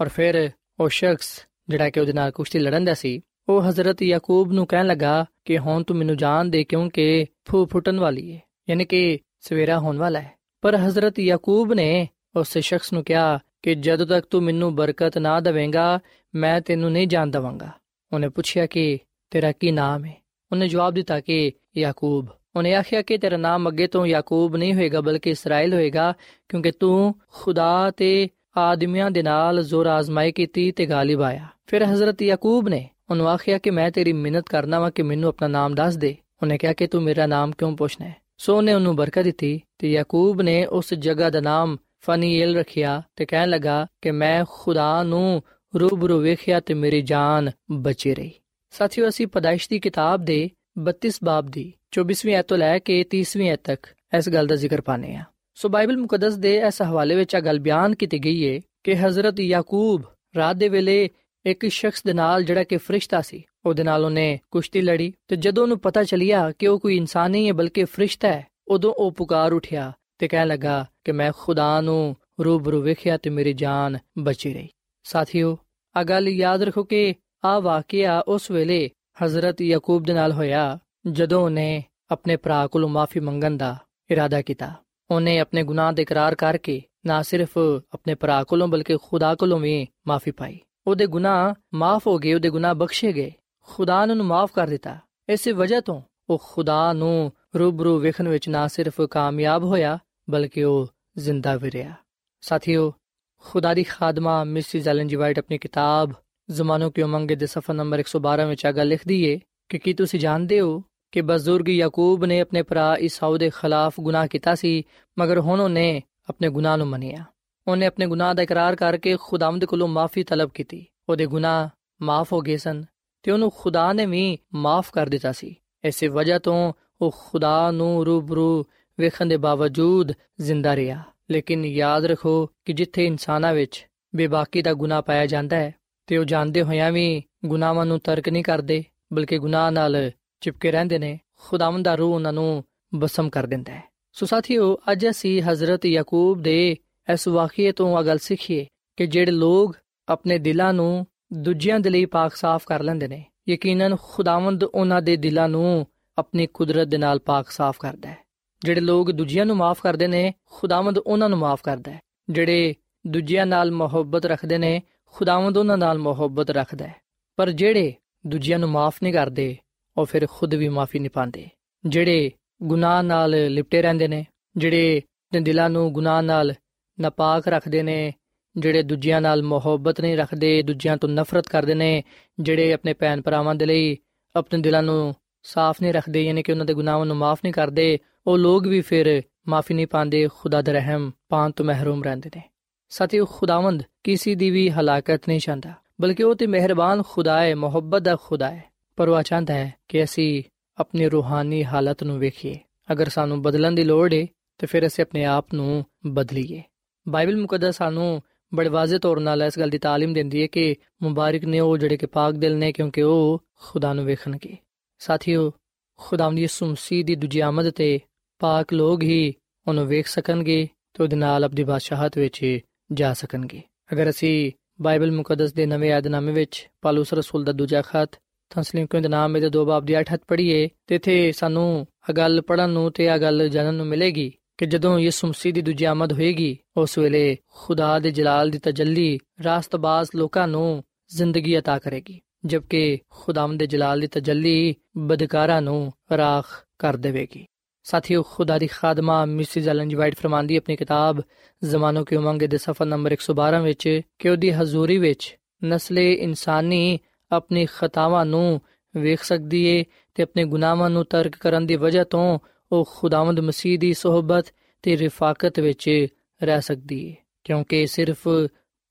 ਔਰ 0.00 0.08
ਫਿਰ 0.08 0.50
ਉਹ 0.80 0.88
ਸ਼ਖਸ 0.88 1.46
ਜਿਹੜਾ 1.68 1.90
ਕਿ 1.90 2.00
ਉਹਦੇ 2.00 2.12
ਨਾਲ 2.12 2.30
ਕੁਸ਼ਤੀ 2.30 2.58
ਲੜਨ 2.58 2.84
ਦਾ 2.84 2.94
ਸੀ, 2.94 3.20
ਉਹ 3.48 3.62
ਹਜ਼ਰਤ 3.62 4.02
ਯਾਕੂਬ 4.02 4.52
ਨੂੰ 4.52 4.66
ਕਹਿਣ 4.66 4.86
ਲੱਗਾ 4.86 5.24
ਕਿ 5.44 5.58
ਹੁਣ 5.58 5.82
ਤੂੰ 5.82 5.96
ਮੈਨੂੰ 5.96 6.16
ਜਾਣ 6.16 6.44
ਦੇ 6.44 6.64
ਕਿਉਂਕਿ 6.64 7.26
ਫੂ 7.44 7.66
ਫੁੱਟਣ 7.66 7.98
ਵਾਲੀ 7.98 8.34
ਹੈ 8.34 8.40
ਯਾਨੀ 8.70 8.84
ਕਿ 8.84 9.18
ਸਵੇਰਾ 9.40 9.78
ਹੋਣ 9.78 9.98
ਵਾਲਾ 9.98 10.20
ਹੈ 10.20 10.32
ਪਰ 10.60 10.76
ਹਜ਼ਰਤ 10.76 11.18
ਯਾਕੂਬ 11.18 11.72
ਨੇ 11.72 12.08
ਉਸ 12.36 12.58
ਸ਼ਖਸ 12.58 12.92
ਨੂੰ 12.92 13.04
ਕਿਹਾ 13.04 13.38
ਕਿ 13.66 13.74
ਜਦੋਂ 13.74 14.06
ਤੱਕ 14.06 14.26
ਤੂੰ 14.30 14.42
ਮੈਨੂੰ 14.42 14.74
ਬਰਕਤ 14.74 15.18
ਨਾ 15.18 15.40
ਦੇਵੇਂਗਾ, 15.40 15.98
ਮੈਂ 16.34 16.60
ਤੈਨੂੰ 16.60 16.92
ਨਹੀਂ 16.92 17.08
ਜਾਣ 17.08 17.30
ਦਵਾਂਗਾ। 17.30 17.70
ਉਹਨੇ 18.12 18.28
ਪੁੱਛਿਆ 18.28 18.66
ਕਿ 18.66 18.98
ਤੇਰਾ 19.30 19.52
ਕੀ 19.52 19.70
ਨਾਮ 19.70 20.04
ਹੈ 20.04 20.14
ਉਹਨੇ 20.52 20.68
ਜਵਾਬ 20.68 20.94
ਦਿੱਤਾ 20.94 21.20
ਕਿ 21.20 21.52
ਯਾਕੂਬ। 21.78 22.26
ਉਹਨੇ 22.56 22.74
ਆਖਿਆ 22.74 23.02
ਕਿ 23.02 23.18
ਤੇਰਾ 23.18 23.36
ਨਾਮ 23.36 23.68
ਅੱਗੇ 23.68 23.86
ਤੋਂ 23.86 24.06
ਯਾਕੂਬ 24.06 24.56
ਨਹੀਂ 24.56 24.74
ਹੋਏਗਾ, 24.74 25.00
ਬਲਕਿ 25.00 25.30
ਇਸਰਾਇਲ 25.30 25.74
ਹੋਏਗਾ, 25.74 26.14
ਕਿਉਂਕਿ 26.48 26.70
ਤੂੰ 26.70 27.14
ਖੁਦਾ 27.32 27.90
ਤੇ 27.90 28.28
ਆਦਮੀਆਂ 28.56 29.10
ਦੇ 29.10 29.22
ਨਾਲ 29.22 29.62
ਜ਼ੋਰ 29.62 29.86
ਆਜ਼ਮਾਈ 29.86 30.32
ਕੀਤੀ 30.32 30.72
ਤੇ 30.72 30.86
ਗਾਲਿਬ 30.86 31.22
ਆਇਆ। 31.22 31.46
ਫਿਰ 31.66 31.84
ਹਜ਼ਰਤ 31.84 32.22
ਯਾਕੂਬ 32.22 32.68
ਨੇ 32.68 32.88
ਉਹਨੂੰ 33.10 33.28
ਆਖਿਆ 33.28 33.58
ਕਿ 33.58 33.70
ਮੈਂ 33.70 33.90
ਤੇਰੀ 33.90 34.12
ਮਿਹਨਤ 34.12 34.48
ਕਰਨਾ 34.48 34.80
ਵਾ 34.80 34.90
ਕਿ 34.90 35.02
ਮੈਨੂੰ 35.02 35.28
ਆਪਣਾ 35.28 35.48
ਨਾਮ 35.48 35.74
ਦੱਸ 35.74 35.96
ਦੇ। 35.96 36.16
ਉਹਨੇ 36.42 36.58
ਕਿਹਾ 36.58 36.72
ਕਿ 36.72 36.86
ਤੂੰ 36.86 37.02
ਮੇਰਾ 37.02 37.26
ਨਾਮ 37.26 37.52
ਕਿਉਂ 37.58 37.76
ਪੁੱਛਣਾ 37.76 38.08
ਹੈ 38.08 38.16
ਸੋ 38.38 38.56
ਉਹਨੇ 38.56 38.74
ਉਹਨੂੰ 38.74 38.96
ਬਰਕਤ 38.96 39.22
ਦਿੱਤੀ 39.22 39.60
ਤੇ 39.78 39.92
ਯਾਕੂਬ 39.92 40.42
ਨੇ 40.42 40.66
ਉਸ 40.66 40.94
ਜਗ੍ਹਾ 40.94 41.30
ਦਾ 41.30 41.40
ਨਾਮ 41.40 41.76
ਫਨੀਏਲ 42.06 42.56
ਰੱਖਿਆ 42.56 43.02
ਤੇ 43.16 43.26
ਕਹਿਣ 43.26 43.48
ਲੱਗਾ 43.48 43.86
ਕਿ 44.02 44.10
ਮੈਂ 44.10 44.44
ਖੁਦਾ 44.50 45.02
ਨੂੰ 45.02 45.42
ਰੂਬਰੂ 45.80 46.18
ਵੇਖਿਆ 46.18 46.60
ਤੇ 46.60 46.74
ਮੇਰੀ 46.74 47.02
ਜਾਨ 47.02 47.50
ਬਚੀ 47.70 48.14
ਰਹੀ। 48.14 48.30
ਸਾਥੀਓ, 48.70 49.08
ਅਸੀਂ 49.08 49.26
ਪਦਾਇਸ਼ 49.26 49.68
ਦੀ 49.70 49.78
ਕਿਤਾਬ 49.78 50.24
ਦੇ 50.24 50.50
32 50.78 51.18
ਬਾਬ 51.24 51.46
ਦੀ 51.46 51.72
24ਵੀਂ 51.92 52.34
ਐਤ 52.34 52.46
ਤੋਂ 52.46 52.58
ਲੈ 52.58 52.78
ਕੇ 52.78 53.04
30ਵੀਂ 53.14 53.50
ਐਤ 53.50 53.60
ਤੱਕ 53.64 53.86
ਇਸ 54.18 54.28
ਗੱਲ 54.28 54.46
ਦਾ 54.46 54.56
ਜ਼ਿਕਰ 54.56 54.80
ਪਾਨੇ 54.80 55.14
ਆ 55.16 55.24
ਸੋ 55.54 55.68
ਬਾਈਬਲ 55.68 55.96
ਮੁਕੱਦਸ 55.96 56.34
ਦੇ 56.34 56.56
ਇਸ 56.56 56.82
ਹਵਾਲੇ 56.82 57.14
ਵਿੱਚ 57.14 57.34
ਆ 57.36 57.40
ਗੱਲ 57.40 57.58
ਬਿਆਨ 57.58 57.94
ਕੀਤੀ 57.94 58.18
ਗਈ 58.18 58.48
ਹੈ 58.48 58.60
ਕਿ 58.84 58.96
ਹਜ਼ਰਤ 58.96 59.40
ਯਾਕੂਬ 59.40 60.02
ਰਾਤ 60.36 60.56
ਦੇ 60.56 60.68
ਵੇਲੇ 60.68 61.08
ਇੱਕ 61.46 61.66
ਸ਼ਖਸ 61.66 62.02
ਦੇ 62.02 62.12
ਨਾਲ 62.12 62.44
ਜਿਹੜਾ 62.44 62.64
ਕਿ 62.64 62.76
ਫਰਿਸ਼ਤਾ 62.76 63.20
ਸੀ, 63.20 63.42
ਉਹਦੇ 63.66 63.82
ਨਾਲ 63.82 64.04
ਉਹਨੇ 64.04 64.38
ਕੁਸ਼ਤੀ 64.50 64.80
ਲੜੀ 64.80 65.12
ਤੇ 65.28 65.36
ਜਦੋਂ 65.36 65.62
ਉਹਨੂੰ 65.62 65.78
ਪਤਾ 65.78 66.04
ਚੱਲਿਆ 66.04 66.50
ਕਿ 66.58 66.66
ਉਹ 66.66 66.78
ਕੋਈ 66.78 66.96
ਇਨਸਾਨ 66.96 67.30
ਨਹੀਂ 67.30 67.48
ਹੈ 67.48 67.52
ਬਲਕਿ 67.52 67.84
ਫਰਿਸ਼ਤਾ 67.84 68.28
ਹੈ, 68.28 68.46
ਉਦੋਂ 68.68 68.94
ਉਹ 68.96 69.12
ਪੁਕਾਰ 69.12 69.52
ਉਠਿਆ 69.52 69.92
ਤੇ 70.18 70.28
ਕਹਿਣ 70.28 70.46
ਲੱਗਾ 70.46 70.86
ਕਿ 71.04 71.12
ਮੈਂ 71.12 71.32
ਖੁਦਾ 71.38 71.80
ਨੂੰ 71.80 72.16
ਰੂਬਰੂ 72.44 72.80
ਵੇਖਿਆ 72.80 73.16
ਤੇ 73.16 73.30
ਮੇਰੀ 73.30 73.52
ਜਾਨ 73.52 73.98
ਬਚੀ 74.18 74.54
ਰਹੀ। 74.54 74.68
ਸਾਥੀਓ 75.04 75.58
ਆ 75.96 76.02
ਗੱਲ 76.02 76.28
ਯਾਦ 76.28 76.62
ਰੱਖੋ 76.62 76.84
ਕਿ 76.84 77.14
ਆ 77.44 77.60
ਵਾਕਿਆ 77.60 78.20
ਉਸ 78.20 78.50
ਵੇਲੇ 78.50 78.90
ਹਜ਼ਰਤ 79.24 79.62
ਯਾਕੂਬ 79.62 80.02
ਦੇ 80.02 80.12
ਨਾਲ 80.12 80.32
ਹੋਇਆ, 80.32 80.78
ਜਦੋਂ 81.06 81.44
ਉਹਨੇ 81.44 81.84
ਆਪਣੇ 82.10 82.36
ਭਰਾ 82.36 82.66
ਕੋਲੋਂ 82.66 82.88
ਮਾਫੀ 82.88 83.20
ਮੰਗਣ 83.20 83.56
ਦਾ 83.56 83.76
ਇਰਾਦਾ 84.10 84.42
ਕੀਤਾ। 84.42 84.74
ਉਹਨੇ 85.10 85.38
ਆਪਣੇ 85.38 85.62
ਗੁਨਾਹ 85.62 85.92
ਦੇ 85.92 86.02
ਇਕਰਾਰ 86.02 86.34
ਕਰਕੇ 86.34 86.82
ਨਾ 87.06 87.22
ਸਿਰਫ 87.22 87.58
ਆਪਣੇ 87.92 88.14
ਭਰਾ 88.14 88.44
ਕੋਲੋਂ 88.44 88.68
ਬਲਕਿ 88.68 88.96
ਖੁਦਾ 88.96 89.34
ਕੋਲੋਂ 89.34 89.58
ਵੀ 89.58 89.86
ਮਾਫੀ 90.08 90.30
ਪਾਈ। 90.30 90.60
ਉਹਦੇ 90.86 91.06
ਗੁਨਾਹ 91.06 91.54
ਮਾਫ 91.74 92.06
ਹੋ 92.06 92.18
ਗਏ, 92.18 92.34
ਉਹਦੇ 92.34 92.50
ਗੁਨਾਹ 92.50 92.74
ਬਖਸ਼ੇ 92.74 93.12
ਗਏ। 93.12 93.32
ਖੁਦਾ 93.60 94.06
ਨੇ 94.06 94.12
ਉਹਨੂੰ 94.12 94.26
ਮਾਫ 94.26 94.52
ਕਰ 94.54 94.66
ਦਿੱਤਾ। 94.66 94.96
ਇਸੇ 95.28 95.52
ਵਜ੍ਹਾ 95.52 95.80
ਤੋਂ 95.80 96.02
ਉਹ 96.30 96.42
ਖੁਦਾ 96.44 96.92
ਨੂੰ 96.92 97.32
ਰੂਬਰੂ 97.58 97.98
ਵੇਖਣ 97.98 98.28
ਵਿੱਚ 98.28 98.48
ਨਾ 98.48 98.68
ਸਿਰਫ 98.68 99.00
ਕਾਮਯਾਬ 99.00 99.64
ਹੋਇਆ 99.64 99.98
ਬਲਕਿ 100.30 100.64
ਉਹ 100.64 100.86
ਜ਼ਿੰਦਾ 101.18 101.56
ਵੀ 101.56 101.70
ਰਿਹਾ। 101.70 101.94
ਸਾਥੀਓ, 102.40 102.92
ਖੁਦਾ 103.40 103.74
ਦੀ 103.74 103.84
ਖਾਦਮਾ 103.84 104.44
ਮਿਸਿਸ 104.44 104.88
ਐਲਨ 104.88 105.08
ਜੀ 105.08 105.16
ਵਾਈਟ 105.16 105.38
ਆਪਣੀ 105.38 105.58
ਕਿਤਾਬ 105.58 106.12
ਜ਼ਮਾਨੋਂ 106.50 106.90
ਕੀ 106.90 107.02
ਉਮੰਗ 107.02 107.30
ਦੇ 107.30 107.46
ਸਫਾ 107.46 107.72
ਨੰਬਰ 107.72 107.98
112 107.98 108.46
ਵਿੱਚ 108.46 108.66
ਆਗਾ 108.66 108.82
ਲਿਖਦੀ 108.82 109.24
ਏ 109.24 109.40
ਕਿ 109.68 109.78
ਕੀ 109.78 109.94
ਤੁਸੀਂ 109.94 110.20
ਜਾਣਦੇ 110.20 110.60
ਹੋ 110.60 110.82
ਕਿ 111.12 111.20
ਬਜ਼ੁਰਗ 111.20 111.68
ਯਾਕੂਬ 111.68 112.24
ਨੇ 112.24 112.40
ਆਪਣੇ 112.40 112.62
ਭਰਾ 112.62 112.96
ਇਸਾਉ 112.96 113.36
ਦੇ 113.36 113.50
ਖਿਲਾਫ 113.50 113.94
ਗੁਨਾਹ 114.00 114.26
ਕੀਤਾ 114.26 114.54
ਸੀ, 114.54 114.82
ਮਗਰ 115.18 115.40
ਹੁਣ 115.40 115.60
ਉਹਨੇ 115.60 116.02
ਆਪਣੇ 116.28 116.48
ਗੁਨਾਹ 116.48 116.76
ਨੂੰ 116.76 116.86
ਮੰਨਿਆ। 116.86 117.24
ਉਹਨੇ 117.68 117.86
ਆਪਣੇ 117.86 118.06
ਗੁਨਾਹ 118.06 118.34
ਦਾ 118.34 118.42
ਇਕਰਾਰ 118.42 118.76
ਕਰਕੇ 118.76 119.16
ਖੁਦਾਵੰਦ 119.20 119.64
ਕੋਲੋਂ 119.64 119.88
ਮਾਫੀ 119.88 120.24
ਤਲਬ 120.24 120.50
ਕੀਤੀ। 120.50 120.86
ਉਹਦੇ 121.08 121.26
ਗੁਨਾਹ 121.26 121.68
ਮਾਫ 122.02 122.32
ਹੋ 122.32 122.40
ਗਏ 122.40 122.56
ਸਨ 122.56 122.84
ਤੇ 123.22 123.30
ਉਹਨੂੰ 123.30 123.52
ਖੁਦਾ 123.56 123.92
ਨੇ 123.92 124.06
ਵੀ 124.06 124.38
ਮਾਫ 124.54 124.90
ਕਰ 124.92 125.06
ਦਿੱਤਾ 125.06 125.32
ਸੀ। 125.32 125.56
ਇਸੇ 125.84 126.08
ਵਜ੍ਹਾ 126.08 126.38
ਤੋਂ 126.38 126.72
ਉਹ 127.00 127.14
ਖੁਦਾ 127.18 127.70
ਨੂੰ 127.70 128.06
ਰੂਬਰੂ 128.06 128.64
ਵੇਖਣ 129.00 129.26
ਦੇ 129.26 129.36
ਬਾਵਜੂਦ 129.36 130.12
ਜ਼ਿੰਦਾ 130.40 130.76
ਰਿਹਾ। 130.76 131.02
ਲੇਕਿਨ 131.30 131.64
ਯਾਦ 131.64 132.04
ਰੱਖੋ 132.04 132.50
ਕਿ 132.64 132.72
ਜਿੱਥੇ 132.72 133.06
ਇਨਸਾਨਾਂ 133.06 133.54
ਵਿੱਚ 133.54 133.86
ਬੇਬਾਕੀ 134.16 134.62
ਦਾ 134.62 134.72
ਗੁਨਾਹ 134.72 135.02
ਪਾਇਆ 135.02 135.26
ਜਾਂਦਾ 135.26 135.56
ਹੈ, 135.56 135.74
ਤੇ 136.06 136.16
ਉਹ 136.16 136.24
ਜਾਣਦੇ 136.24 136.62
ਹੋਇਆਂ 136.62 136.92
ਵੀ 136.92 137.22
ਗੁਨਾਹਾਂ 137.44 137.86
ਨੂੰ 137.86 138.00
ਤਰਕ 138.00 138.28
ਨਹੀਂ 138.28 138.44
ਕਰਦੇ, 138.44 138.84
ਬਲਕਿ 139.12 139.38
ਗੁਨਾਹ 139.38 139.70
ਨਾਲ 139.70 140.10
ਚਿਪਕੇ 140.40 140.70
ਰਹਿੰਦੇ 140.70 140.98
ਨੇ, 140.98 141.20
ਖੁਦਾਵੰਦ 141.36 141.84
ਦਾ 141.84 141.94
ਰੂਹ 141.94 142.14
ਉਹਨਾਂ 142.14 142.32
ਨੂੰ 142.32 142.64
ਬਸਮ 142.94 143.30
ਕਰ 143.30 143.46
ਦਿੰਦਾ 143.46 143.72
ਹੈ। 143.72 143.82
ਸੋ 144.12 144.26
ਸਾਥੀਓ, 144.26 144.78
ਅੱਜ 144.92 145.06
ਅਸੀਂ 145.06 145.42
ਹਜ਼ਰਤ 145.42 145.86
ਯਾਕੂਬ 145.86 146.42
ਦੇ 146.42 146.76
ਇਸ 147.12 147.28
ਵਾਕਿਏ 147.28 147.72
ਤੋਂ 147.72 148.00
ਇਹ 148.00 148.04
ਗੱਲ 148.04 148.18
ਸਿੱਖੀਏ 148.18 148.66
ਕਿ 148.96 149.06
ਜਿਹੜੇ 149.06 149.32
ਲੋਕ 149.32 149.76
ਆਪਣੇ 150.08 150.38
ਦਿਲਾਂ 150.38 150.72
ਨੂੰ 150.72 151.06
ਦੂਜਿਆਂ 151.32 151.80
ਦੇ 151.80 151.90
ਲਈ 151.90 152.04
ਪਾਕ 152.04 152.36
ਸਾਫ਼ 152.36 152.66
ਕਰ 152.66 152.82
ਲੈਂਦੇ 152.82 153.08
ਨੇ, 153.08 153.24
ਯਕੀਨਨ 153.48 153.96
ਖੁਦਾਵੰਦ 154.02 154.64
ਉਹਨਾਂ 154.64 155.02
ਦੇ 155.02 155.16
ਦਿਲਾਂ 155.16 155.48
ਨੂੰ 155.48 155.86
ਆਪਣੀ 156.18 156.46
ਕੁਦਰਤ 156.46 156.88
ਦੇ 156.88 156.98
ਨਾਲ 156.98 157.18
ਪਾਕ 157.18 157.50
ਸਾਫ਼ 157.50 157.78
ਕਰਦਾ 157.80 158.10
ਹੈ। 158.10 158.25
ਜਿਹੜੇ 158.64 158.80
ਲੋਕ 158.80 159.10
ਦੂਜਿਆਂ 159.10 159.46
ਨੂੰ 159.46 159.56
ਮਾਫ 159.56 159.80
ਕਰਦੇ 159.82 160.06
ਨੇ, 160.06 160.34
ਖੁਦਾਵੰਦ 160.44 160.98
ਉਹਨਾਂ 160.98 161.28
ਨੂੰ 161.28 161.38
ਮਾਫ 161.38 161.62
ਕਰਦਾ 161.62 161.92
ਹੈ। 161.92 162.00
ਜਿਹੜੇ 162.30 162.74
ਦੂਜਿਆਂ 163.06 163.46
ਨਾਲ 163.46 163.70
ਮੁਹੱਬਤ 163.70 164.26
ਰੱਖਦੇ 164.26 164.58
ਨੇ, 164.58 164.82
ਖੁਦਾਵੰਦ 165.06 165.58
ਉਹਨਾਂ 165.58 165.78
ਨਾਲ 165.78 165.98
ਮੁਹੱਬਤ 165.98 166.50
ਰੱਖਦਾ 166.50 166.86
ਹੈ। 166.86 166.94
ਪਰ 167.36 167.50
ਜਿਹੜੇ 167.50 167.94
ਦੂਜਿਆਂ 168.26 168.58
ਨੂੰ 168.58 168.68
ਮਾਫ 168.68 168.94
ਨਹੀਂ 169.02 169.12
ਕਰਦੇ, 169.12 169.56
ਉਹ 169.96 170.04
ਫਿਰ 170.04 170.26
ਖੁਦ 170.30 170.54
ਵੀ 170.54 170.68
ਮਾਫੀ 170.68 170.98
ਨਹੀਂ 170.98 171.10
ਪਾਉਂਦੇ। 171.10 171.48
ਜਿਹੜੇ 171.86 172.32
ਗੁਨਾਹ 172.62 173.02
ਨਾਲ 173.02 173.52
ਲਿਪਟੇ 173.52 173.82
ਰਹਿੰਦੇ 173.82 174.08
ਨੇ, 174.08 174.26
ਜਿਹੜੇ 174.56 174.98
ਆਪਣੇ 174.98 175.40
ਦਿਲਾਂ 175.40 175.70
ਨੂੰ 175.70 175.92
ਗੁਨਾਹ 175.92 176.22
ਨਾਲ 176.22 176.54
ਨਾਪਾਕ 177.00 177.48
ਰੱਖਦੇ 177.48 177.82
ਨੇ, 177.82 178.14
ਜਿਹੜੇ 178.56 178.82
ਦੂਜਿਆਂ 178.82 179.20
ਨਾਲ 179.20 179.42
ਮੁਹੱਬਤ 179.42 180.00
ਨਹੀਂ 180.00 180.16
ਰੱਖਦੇ, 180.16 180.62
ਦੂਜਿਆਂ 180.62 180.96
ਤੋਂ 180.96 181.08
ਨਫ਼ਰਤ 181.08 181.48
ਕਰਦੇ 181.48 181.74
ਨੇ, 181.74 182.02
ਜਿਹੜੇ 182.40 182.72
ਆਪਣੇ 182.72 182.92
ਭੈਣ 182.92 183.20
ਭਰਾਵਾਂ 183.20 183.54
ਦੇ 183.54 183.66
ਲਈ 183.66 183.96
ਆਪਣੇ 184.36 184.60
ਦਿਲਾਂ 184.60 184.82
ਨੂੰ 184.82 185.14
ਸਾਫ਼ 185.46 185.82
ਨਹੀਂ 185.82 185.92
ਰੱਖਦੇ, 185.92 186.22
ਯਾਨੀ 186.24 186.42
ਕਿ 186.42 186.52
ਉਹਨਾਂ 186.52 186.66
ਦੇ 186.66 186.74
ਗੁਨਾਹਾਂ 186.74 187.06
ਨੂੰ 187.06 187.16
ਮਾਫ 187.16 187.38
ਨਹੀਂ 187.44 187.52
ਕਰਦੇ, 187.52 187.98
ਉਹ 188.26 188.38
ਲੋਕ 188.38 188.66
ਵੀ 188.66 188.80
ਫਿਰ 188.80 189.22
ਮਾਫੀ 189.48 189.74
ਨਹੀਂ 189.74 189.86
ਪਾਉਂਦੇ, 189.86 190.28
ਖੁਦਾ 190.34 190.62
ਦਾ 190.62 190.72
ਰਹਿਮ 190.72 191.10
ਪਾਣ 191.28 191.50
ਤੋਂ 191.50 191.66
ਮਹਿਰੂਮ 191.66 192.02
ਰਹਿੰਦੇ 192.04 192.30
ਨੇ। 192.36 192.42
ਸਾਥੀ 192.88 193.20
ਖੁਦਾਵੰਦ 193.30 193.82
ਕਿਸੇ 194.04 194.34
ਦੀ 194.34 194.50
ਵੀ 194.50 194.68
ਹਲਾਕਤ 194.70 195.28
ਨਹੀਂ 195.28 195.40
ਚਾਹੁੰਦਾ, 195.40 195.72
ਬਲਕਿ 196.00 196.22
ਉਹ 196.22 196.34
ਤੇ 196.34 196.46
ਮਿਹਰਬਾਨ 196.46 197.02
ਖੁਦਾ 197.08 197.42
ਹੈ 197.42 197.54
ਮੁਹੱਬਤ 197.56 198.02
ਦਾ 198.02 198.16
ਖੁਦਾ 198.24 198.50
ਹੈ 198.50 198.64
ਪਰ 198.96 199.08
ਉਹ 199.08 199.22
ਚਾਹੁੰਦਾ 199.22 199.54
ਹੈ 199.54 199.74
ਕਿ 199.88 200.02
ਅਸੀਂ 200.04 200.42
ਆਪਣੀ 200.78 201.08
ਰੂਹਾਨੀ 201.08 201.64
ਹਾਲਤ 201.64 202.02
ਨੂੰ 202.04 202.18
ਵੇਖੀਏ। 202.18 202.58
ਅਗਰ 202.92 203.08
ਸਾਨੂੰ 203.08 203.42
ਬਦਲਣ 203.42 203.72
ਦੀ 203.72 203.84
ਲੋੜ 203.84 204.12
ਹੈ 204.14 204.26
ਤੇ 204.58 204.66
ਫਿਰ 204.66 204.86
ਅਸੀਂ 204.86 205.04
ਆਪਣੇ 205.04 205.24
ਆਪ 205.24 205.54
ਨੂੰ 205.54 205.84
ਬਦਲੀਏ। 206.06 206.62
ਬਾਈਬਲ 207.06 207.36
ਮੁਕੱਦਸ 207.36 207.76
ਸਾਨੂੰ 207.76 208.22
ਬੜੇ 208.54 208.68
ਵਾਜ਼ੇ 208.68 208.98
ਤੌਰ 208.98 209.20
ਨਾਲ 209.20 209.42
ਇਸ 209.42 209.58
ਗੱਲ 209.58 209.70
ਦੀ 209.70 209.78
ਤਾਲੀਮ 209.78 210.12
ਦਿੰਦੀ 210.12 210.42
ਹੈ 210.42 210.46
ਕਿ 210.46 210.74
ਮੁਬਾਰਕ 211.02 211.44
ਨੇ 211.44 211.60
ਉਹ 211.60 211.76
ਜਿਹੜੇ 211.78 211.96
ਕਿ 211.96 212.06
ਪਾਕ 212.06 212.34
ਦਿਲ 212.34 212.56
ਨੇ, 212.56 212.72
ਕਿਉਂਕਿ 212.72 213.02
ਉਹ 213.02 213.42
ਖੁਦਾ 213.60 213.92
ਨੂੰ 213.92 214.04
ਵੇਖਣਗੇ। 214.04 214.56
ਸਾਥੀਓ 215.01 215.51
ਖੁਦਾਵੰਦ 215.99 216.39
ਯਿਸੂ 216.39 216.65
ਮਸੀਹ 216.65 217.05
ਦੀ 217.05 217.15
ਦੂਜੀ 217.15 217.39
ਆਮਦ 217.39 217.69
ਤੇ 217.69 217.99
ਪਾਕ 218.39 218.73
ਲੋਗ 218.73 219.03
ਹੀ 219.03 219.33
ਉਹਨੂੰ 219.67 219.87
ਵੇਖ 219.87 220.07
ਸਕਣਗੇ 220.07 220.67
ਤੇ 220.93 221.03
ਉਹਦੇ 221.03 221.15
ਨਾਲ 221.15 221.43
ਆਪਣੀ 221.43 221.63
ਬਾਦਸ਼ਾਹਤ 221.63 222.17
ਵਿੱਚ 222.17 222.59
ਜਾ 222.91 223.13
ਸਕਣਗੇ 223.13 223.61
ਅਗਰ 223.93 224.09
ਅਸੀਂ 224.09 224.51
ਬਾਈਬਲ 224.81 225.11
ਮੁਕੱਦਸ 225.11 225.53
ਦੇ 225.53 225.65
ਨਵੇਂ 225.65 225.89
ਯਾਦਨਾਮੇ 225.89 226.31
ਵਿੱਚ 226.31 226.69
ਪਾਲੂਸ 226.81 227.13
ਰਸੂਲ 227.13 227.43
ਦਾ 227.43 227.51
ਦੂਜਾ 227.51 227.81
ਖਤ 227.81 228.19
ਤਸਲੀਮ 228.51 228.85
ਕਿਉਂ 228.85 229.01
ਦੇ 229.01 229.09
ਨਾਮ 229.09 229.39
ਦੇ 229.39 229.49
ਦੋ 229.49 229.65
ਬਾਬ 229.65 229.85
ਦੀ 229.85 229.95
8 229.95 230.03
ਹੱਥ 230.13 230.21
ਪੜ੍ਹੀਏ 230.27 230.69
ਤੇ 230.87 230.95
ਇਥੇ 230.95 231.31
ਸਾਨੂੰ 231.31 231.87
ਇਹ 232.09 232.13
ਗੱਲ 232.13 232.41
ਪੜਨ 232.41 232.69
ਨੂੰ 232.69 232.91
ਤੇ 232.91 233.05
ਇਹ 233.05 233.19
ਗੱਲ 233.19 233.49
ਜਾਣਨ 233.49 233.73
ਨੂੰ 233.73 233.87
ਮਿਲੇਗੀ 233.87 234.31
ਕਿ 234.57 234.65
ਜਦੋਂ 234.65 234.99
ਯਿਸੂ 234.99 235.27
ਮਸੀਹ 235.27 235.53
ਦੀ 235.53 235.61
ਦੂਜੀ 235.61 235.85
ਆਮਦ 235.85 236.13
ਹੋਏਗੀ 236.13 236.57
ਉਸ 236.77 236.97
ਵੇਲੇ 236.97 237.37
ਖੁਦਾ 237.47 237.99
ਦੇ 237.99 238.11
ਜਲਾਲ 238.11 238.49
ਦੀ 238.49 238.57
ਤਜੱਲੀ 238.57 239.19
ਰਾਸਤਬਾਜ਼ 239.45 240.09
ਲੋਕਾਂ 240.15 240.47
ਨੂੰ 240.47 240.83
ਜ਼ਿੰਦਗੀ 241.11 241.57
عطا 241.57 241.79
ਕਰੇਗੀ 241.83 242.19
ਜਦਕਿ 242.46 242.98
ਖੁਦਾਵੰਦ 243.10 243.58
ਦੇ 243.58 243.66
ਜਲਾਲ 243.66 244.00
ਦੀ 244.00 244.06
ਤਜੱਲੀ 244.06 244.74
ਬਦਕਾਰਾਂ 244.96 245.62
ਨੂੰ 245.62 245.92
ਰਾਖ 246.16 246.64
ਕਰ 246.78 246.96
ਦੇਵੇਗੀ। 246.96 247.46
ਸਾਥੀਓ, 247.82 248.22
ਖੁਦਾ 248.22 248.58
ਦੀ 248.58 248.66
ਖਾਦਮਾ 248.66 249.24
ਮਿਸਿਸ 249.24 249.68
ਐਲਨ 249.68 249.88
ਜੀ 249.88 249.96
ਵਾਈਟ 249.96 250.14
ਫਰਮਾਂਦੀ 250.14 250.56
ਆਪਣੀ 250.56 250.76
ਕਿਤਾਬ 250.76 251.20
ਜ਼ਮਾਨੋ 251.64 252.04
ਕੀ 252.04 252.16
ਉਮੰਗ 252.16 252.42
ਦੇ 252.42 252.58
ਸਫਾ 252.58 252.84
ਨੰਬਰ 252.84 253.12
112 253.12 253.62
ਵਿੱਚ 253.62 254.00
ਕਿ 254.18 254.28
ਉਹਦੀ 254.28 254.50
ਹਜ਼ੂਰੀ 254.50 254.98
ਵਿੱਚ 254.98 255.36
ਨਸਲੇ 255.64 256.12
ਇਨਸਾਨੀ 256.12 256.98
ਆਪਣੀ 257.32 257.66
ਖਤਾਵਾਂ 257.76 258.26
ਨੂੰ 258.26 258.60
ਵੇਖ 258.96 259.22
ਸਕਦੀ 259.22 259.64
ਏ 259.64 259.84
ਤੇ 260.14 260.22
ਆਪਣੇ 260.22 260.44
ਗੁਨਾਹਾਂ 260.44 260.90
ਨੂੰ 260.90 261.04
ਤਰਕ 261.04 261.36
ਕਰਨ 261.36 261.66
ਦੀ 261.66 261.76
ਵਜ੍ਹਾ 261.76 262.04
ਤੋਂ 262.04 262.38
ਉਹ 262.72 262.88
ਖੁਦਾਵੰਦ 262.96 263.40
ਮਸੀਹ 263.40 263.78
ਦੀ 263.78 263.94
ਸਹਬਤ 263.94 264.46
ਤੇ 264.82 264.98
ਰਿਫਾਕਤ 264.98 265.60
ਵਿੱਚ 265.60 266.06
ਰਹਿ 266.44 266.62
ਸਕਦੀ 266.62 267.06
ਏ? 267.06 267.14
ਕਿਉਂਕਿ 267.44 267.86
ਸਿਰਫ 267.86 268.28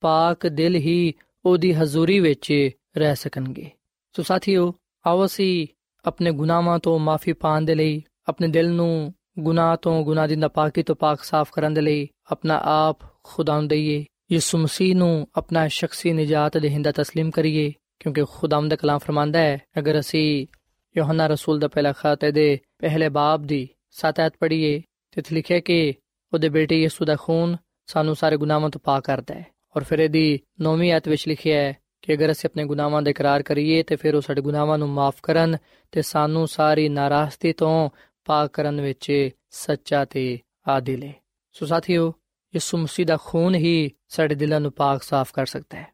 ਪਾਕ 0.00 0.46
ਦਿਲ 0.46 0.74
ਹੀ 0.74 1.14
ਉਹਦੀ 1.44 1.72
ਹਜ਼ੂਰੀ 1.72 2.20
ਵਿੱਚ 2.20 2.70
ਰਹਿ 2.97 3.15
ਸਕਣਗੇ 3.15 3.69
ਸੋ 4.15 4.23
ਸਾਥੀਓ 4.23 4.73
ਆਓ 5.05 5.25
ਅਸੀਂ 5.25 5.67
ਆਪਣੇ 6.05 6.31
ਗੁਨਾਹਾਂ 6.31 6.79
ਤੋਂ 6.79 6.97
ਮਾਫੀ 6.99 7.33
ਪਾਣ 7.33 7.61
ਦੇ 7.61 7.75
ਲਈ 7.75 8.01
ਆਪਣੇ 8.27 8.47
ਦਿਲ 8.47 8.71
ਨੂੰ 8.71 9.13
ਗੁਨਾਹ 9.39 9.75
ਤੋਂ 9.77 10.03
ਗੁਨਾਹ 10.03 10.27
ਦੀ 10.27 10.35
ਨਾਪਾਕੀ 10.35 10.83
ਤੋਂ 10.83 10.95
ਪਾਕ 10.95 11.23
ਸਾਫ਼ 11.23 11.51
ਕਰਨ 11.53 11.73
ਦੇ 11.73 11.81
ਲਈ 11.81 12.07
ਆਪਣਾ 12.31 12.59
ਆਪ 12.63 13.03
ਖੁਦਾ 13.23 13.59
ਨੂੰ 13.59 13.67
ਦਈਏ 13.67 14.03
ਯਿਸੂ 14.31 14.57
ਮਸੀਹ 14.57 14.95
ਨੂੰ 14.95 15.27
ਆਪਣਾ 15.35 15.67
ਸ਼ਖਸੀ 15.67 16.13
ਨਿਜਾਤ 16.13 16.57
ਦੇਹਿੰਦਾ 16.57 16.91
تسلیم 17.01 17.29
ਕਰੀਏ 17.29 17.71
ਕਿਉਂਕਿ 17.99 18.23
ਖੁਦਾਮ 18.31 18.69
ਦਾ 18.69 18.75
ਕਲਾਮ 18.75 18.99
ਫਰਮਾਂਦਾ 18.99 19.39
ਹੈ 19.39 19.57
ਅਗਰ 19.79 19.99
ਅਸੀਂ 19.99 20.47
ਯੋਹਨਾ 20.95 21.27
ਰਸੂਲ 21.27 21.59
ਦਾ 21.59 21.67
ਪਹਿਲਾ 21.67 21.91
ਖਤ 21.91 22.25
ਦੇ 22.25 22.59
ਪਹਿਲੇ 22.79 23.09
ਬਾਬ 23.09 23.45
ਦੀ 23.45 23.67
7 23.97 24.21
ਆਇਤ 24.21 24.37
ਪੜ੍ਹੀਏ 24.39 24.79
ਤੇ 24.79 25.21
ਇੱਥੇ 25.21 25.35
ਲਿਖਿਆ 25.35 25.59
ਕਿ 25.59 25.93
ਉਹਦੇ 26.33 26.49
ਬੇਟੇ 26.49 26.81
ਯਿਸੂ 26.81 27.05
ਦਾ 27.05 27.15
ਖੂਨ 27.15 27.57
ਸਾਨੂੰ 27.87 28.15
ਸਾਰੇ 28.15 28.37
ਗੁਨਾਹਾਂ 28.37 28.69
ਤੋਂ 28.69 28.81
ਪਾਕ 28.83 29.03
ਕਰਦਾ 29.03 29.35
ਹੈ 29.35 29.45
ਔਰ 29.75 29.83
ਫਿਰ 29.83 29.99
ਇਹਦੀ 29.99 30.39
9ਵੀਂ 30.63 30.91
ਆਇਤ 30.91 31.07
ਵਿੱਚ 31.07 31.27
ਲਿਖਿਆ 31.27 31.61
ਹੈ 31.61 31.73
ਕਿ 32.06 32.14
ਅਗਰ 32.14 32.30
ਅਸੀਂ 32.30 32.50
ਆਪਣੇ 32.50 32.64
ਗੁਨਾਹਾਂ 32.64 33.02
ਦਾ 33.02 33.10
ਇਕਰਾਰ 33.10 33.42
ਕਰੀਏ 33.42 33.82
ਤੇ 33.82 33.96
ਫਿਰ 33.96 34.14
ਉਹ 34.14 34.20
ਸਾਡੇ 34.20 34.40
ਗੁਨਾਹਾਂ 34.40 34.78
ਨੂੰ 34.78 34.88
ਮਾਫ 34.88 35.14
ਕਰਨ 35.22 35.56
ਤੇ 35.92 36.02
ਸਾਨੂੰ 36.02 36.48
ਸਾਰੀ 36.48 36.88
ਨਾਰਾਜ਼ਗੀ 36.88 37.52
ਤੋਂ 37.52 37.90
ਪਾਕ 38.24 38.50
ਕਰਨ 38.50 38.80
ਵਿੱਚ 38.80 39.30
ਸੱਚਾ 39.50 40.04
ਤੇ 40.04 40.38
ਆਦਿਲ 40.68 41.02
ਹੈ 41.02 41.14
ਸੋ 41.52 41.66
ਸਾਥੀਓ, 41.66 42.14
ਯਿਸੂ 42.54 42.78
ਮਸੀਹ 42.78 43.06
ਦਾ 43.06 43.18
ਖੂਨ 43.24 43.54
ਹੀ 43.54 43.90
ਸਾਡੇ 44.08 44.34
ਦਿਲਾਂ 44.34 44.60
ਨੂੰ 44.60 44.72
ਪਾਕ 44.72 45.02
ਸਾਫ਼ 45.02 45.32
ਕਰ 45.32 45.46
ਸਕਦਾ 45.46 45.78
ਹੈ। 45.78 45.86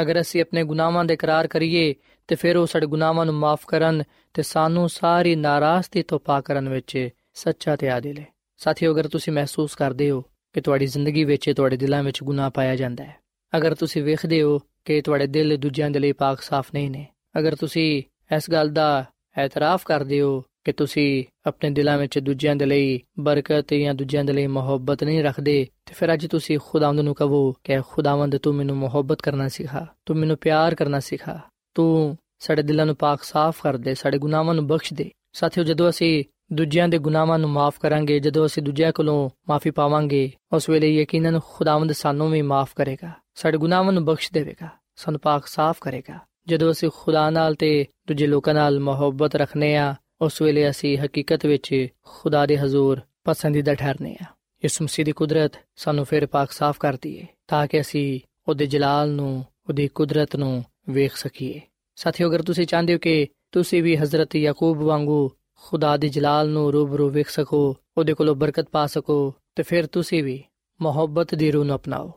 ਅਗਰ 0.00 0.20
ਅਸੀਂ 0.20 0.40
ਆਪਣੇ 0.40 0.64
ਗੁਨਾਹਾਂ 0.64 1.04
ਦਾ 1.04 1.14
ਇਕਰਾਰ 1.14 1.46
ਕਰੀਏ 1.46 1.94
ਤੇ 2.28 2.34
ਫਿਰ 2.34 2.56
ਉਹ 2.56 2.66
ਸਾਡੇ 2.66 2.86
ਗੁਨਾਹਾਂ 2.86 3.26
ਨੂੰ 3.26 3.34
ਮਾਫ 3.34 3.64
ਕਰਨ 3.66 4.02
ਤੇ 4.34 4.42
ਸਾਨੂੰ 4.42 4.88
ਸਾਰੀ 4.88 5.36
ਨਾਰਾਜ਼ਗੀ 5.36 6.02
ਤੋਂ 6.02 6.18
ਪਾਕ 6.18 6.44
ਕਰਨ 6.44 6.68
ਵਿੱਚ 6.68 7.08
ਸੱਚਾ 7.34 7.76
ਤੇ 7.76 7.90
ਆਦਿਲ 7.90 8.18
ਹੈ 8.18 8.26
ਸਾਥੀਓ, 8.56 8.92
ਅਗਰ 8.92 9.08
ਤੁਸੀਂ 9.08 9.32
ਮਹਿਸੂਸ 9.32 9.74
ਕਰਦੇ 9.74 10.10
ਹੋ 10.10 10.24
ਕਿ 10.52 10.60
ਤੁਹਾਡੀ 10.60 10.86
ਜ਼ਿੰਦਗੀ 10.86 11.24
ਵਿੱਚ, 11.24 11.52
ਤੁਹਾਡੇ 11.56 11.76
ਦਿਲਾਂ 11.76 12.02
ਵਿੱਚ 12.02 12.22
ਗੁਨਾਹ 12.22 12.50
ਪਾਇਆ 12.50 12.76
ਜਾਂਦਾ 12.76 13.04
ਹੈ 13.04 13.16
ਅਗਰ 13.56 13.74
ਤੁਸੀਂ 13.74 14.02
ਵੇਖਦੇ 14.02 14.42
ਹੋ 14.42 14.58
ਕਿ 14.84 15.00
ਤੁਹਾਡੇ 15.00 15.26
ਦਿਲ 15.26 15.56
ਦੂਜਿਆਂ 15.56 15.90
ਦੇ 15.90 15.98
ਲਈ 15.98 16.12
ਪਾਕ 16.12 16.40
ਸਾਫ਼ 16.40 16.68
ਨਹੀਂ 16.74 16.90
ਨੇ, 16.90 17.06
ਅਗਰ 17.38 17.54
ਤੁਸੀਂ 17.54 18.02
ਇਸ 18.36 18.50
ਗੱਲ 18.50 18.68
ਦਾ 18.68 19.04
ਇਤਰਾਫ 19.44 19.84
ਕਰਦੇ 19.84 20.20
ਹੋ 20.20 20.44
ਕਿ 20.64 20.72
ਤੁਸੀਂ 20.72 21.24
ਆਪਣੇ 21.46 21.70
ਦਿਲਾਂ 21.70 21.98
ਵਿੱਚ 21.98 22.18
ਦੂਜਿਆਂ 22.18 22.56
ਦੇ 22.56 22.66
ਲਈ 22.66 23.00
ਬਰਕਤ 23.18 23.74
ਜਾਂ 23.74 23.94
ਦੂਜਿਆਂ 23.94 24.24
ਦੇ 24.24 24.32
ਲਈ 24.32 24.46
ਮੁਹੱਬਤ 24.46 25.04
ਨਹੀਂ 25.04 25.22
ਰੱਖਦੇ, 25.22 25.66
ਤੇ 25.86 25.94
ਫਿਰ 25.94 26.12
ਅੱਜ 26.12 26.26
ਤੁਸੀਂ 26.26 26.58
ਖੁਦਾਵੰਦ 26.66 27.00
ਨੂੰ 27.00 27.14
ਕਹੋ 27.14 27.52
ਕਿ 27.64 27.80
ਖੁਦਾਵੰਦ, 27.88 28.36
ਤੂੰ 28.36 28.54
ਮੈਨੂੰ 28.54 28.76
ਮੁਹੱਬਤ 28.76 29.22
ਕਰਨਾ 29.22 29.48
ਸਿਖਾ, 29.48 29.86
ਤੂੰ 30.06 30.16
ਮੈਨੂੰ 30.16 30.36
ਪਿਆਰ 30.36 30.74
ਕਰਨਾ 30.74 31.00
ਸਿਖਾ, 31.00 31.40
ਤੂੰ 31.74 32.16
ਸਾਡੇ 32.38 32.62
ਦਿਲਾਂ 32.62 32.86
ਨੂੰ 32.86 32.96
ਪਾਕ 32.96 33.22
ਸਾਫ਼ 33.22 33.62
ਕਰ 33.62 33.76
ਦੇ, 33.76 33.94
ਸਾਡੇ 33.94 34.18
ਗੁਨਾਹਾਂ 34.18 34.54
ਨੂੰ 34.54 34.66
ਬਖਸ਼ 34.66 34.94
ਦੇ। 34.94 35.10
ਸਾਥੀਓ, 35.32 35.64
ਜਦੋਂ 35.64 35.90
ਅਸੀਂ 35.90 36.24
ਦੂਜਿਆਂ 36.52 36.88
ਦੇ 36.88 36.98
ਗੁਨਾਹਾਂ 36.98 37.38
ਨੂੰ 37.38 37.50
ਮਾਫ 37.50 37.80
ਕਰਾਂਗੇ, 37.80 38.20
ਜਦੋਂ 38.20 38.46
ਅਸੀਂ 38.46 38.62
ਦੂਜਿਆਂ 38.62 38.92
ਕੋਲੋਂ 38.92 39.30
ਮਾਫੀ 39.48 39.70
ਪਾਵਾਂਗੇ, 39.70 40.32
ਉਸ 40.52 40.68
ਵੇਲੇ 40.68 40.94
ਯਕੀਨਨ 40.94 41.40
ਖੁਦਾਵੰਦ 41.44 41.92
ਸਾਨੂੰ 41.92 42.30
ਵੀ 42.30 42.42
ਮਾਫ 42.42 42.70
ਕਰੇਗਾ। 42.76 43.10
ਸਾਡੇ 43.34 43.58
ਗੁਨਾਹਾਂ 43.58 43.92
ਨੂੰ 43.92 44.04
ਬਖਸ਼ 44.04 44.32
ਦੇਵੇਗਾ, 44.32 44.68
ਸਾਨੂੰ 44.96 45.20
ਪਾਕ 45.20 45.46
ਸਾਫ਼ 45.46 45.78
ਕਰੇਗਾ। 45.80 46.18
ਜਦੋਂ 46.46 46.72
ਅਸੀਂ 46.72 46.90
ਖੁਦਾ 46.96 47.30
ਨਾਲ 47.30 47.54
ਤੇ 47.54 47.86
ਦੂਜੇ 48.08 48.26
ਲੋਕਾਂ 48.26 48.54
ਨਾਲ 48.54 48.80
ਮੁਹੱਬਤ 48.80 49.36
ਰੱਖਨੇ 49.36 49.76
ਆ 49.76 49.94
ਉਸ 50.20 50.42
ਵੇਲੇ 50.42 50.70
ਅਸੀਂ 50.70 50.98
ਹਕੀਕਤ 50.98 51.46
ਵਿੱਚ 51.46 51.86
ਖੁਦਾ 52.04 52.46
ਦੇ 52.46 52.58
ਹਜ਼ੂਰ 52.58 53.00
ਪਸੰਦੀਦਾ 53.24 53.74
ਠਹਿਰਨੇ 53.74 54.16
ਆ 54.22 54.24
ਇਸ 54.64 54.82
ਮਸੀਹ 54.82 55.06
ਦੀ 55.06 55.12
ਕੁਦਰਤ 55.12 55.52
ਸਾਨੂੰ 55.76 56.04
ਫਿਰ 56.04 56.26
ਪਾਕ 56.26 56.52
ਸਾਫ਼ 56.52 56.78
ਕਰਦੀ 56.80 57.16
ਏ, 57.16 57.26
ਤਾਂ 57.48 57.66
ਕਿ 57.66 57.80
ਅਸੀਂ 57.80 58.20
ਉਹਦੇ 58.48 58.66
ਜਲਾਲ 58.66 59.10
ਨੂੰ, 59.10 59.44
ਉਹਦੀ 59.68 59.88
ਕੁਦਰਤ 59.88 60.36
ਨੂੰ 60.36 60.64
ਵੇਖ 60.90 61.16
ਸਕੀਏ। 61.16 61.60
ਸਾਥੀਓ, 61.94 62.28
ਅਗਰ 62.28 62.42
ਤੁਸੀਂ 62.42 62.66
ਚਾਹੁੰਦੇ 62.66 62.94
ਹੋ 62.94 62.98
ਕਿ 62.98 63.26
ਤੁਸੀਂ 63.52 63.82
ਵੀ 63.82 63.96
ਹਜ਼ਰਤ 63.96 64.36
ਯਾਕੂਬ 64.36 64.78
ਵਾਂਗੂ 64.78 65.30
ਖੁਦਾ 65.62 65.96
ਦੇ 65.96 66.08
ਜਲਾਲ 66.08 66.48
ਨੂੰ 66.48 66.72
ਰੂਬਰੂ 66.72 67.10
ਵੇਖ 67.10 67.28
ਸਕੋ, 67.28 67.76
ਉਹਦੇ 67.98 68.14
ਕੋਲੋਂ 68.14 68.34
ਬਰਕਤ 68.34 68.68
ਪਾ 68.72 68.86
ਸਕੋ, 68.86 69.34
ਤੇ 69.54 69.62
ਫਿਰ 69.62 69.86
ਤੁਸੀਂ 69.86 70.24
ਵੀ 70.24 70.44
ਮੁਹੱਬਤ 70.80 71.34
ਦੀ 71.34 71.50
ਰੂਹ 71.50 71.64
ਨੂੰ 71.64 71.76
ਅਪਣਾਓ। 71.76 72.12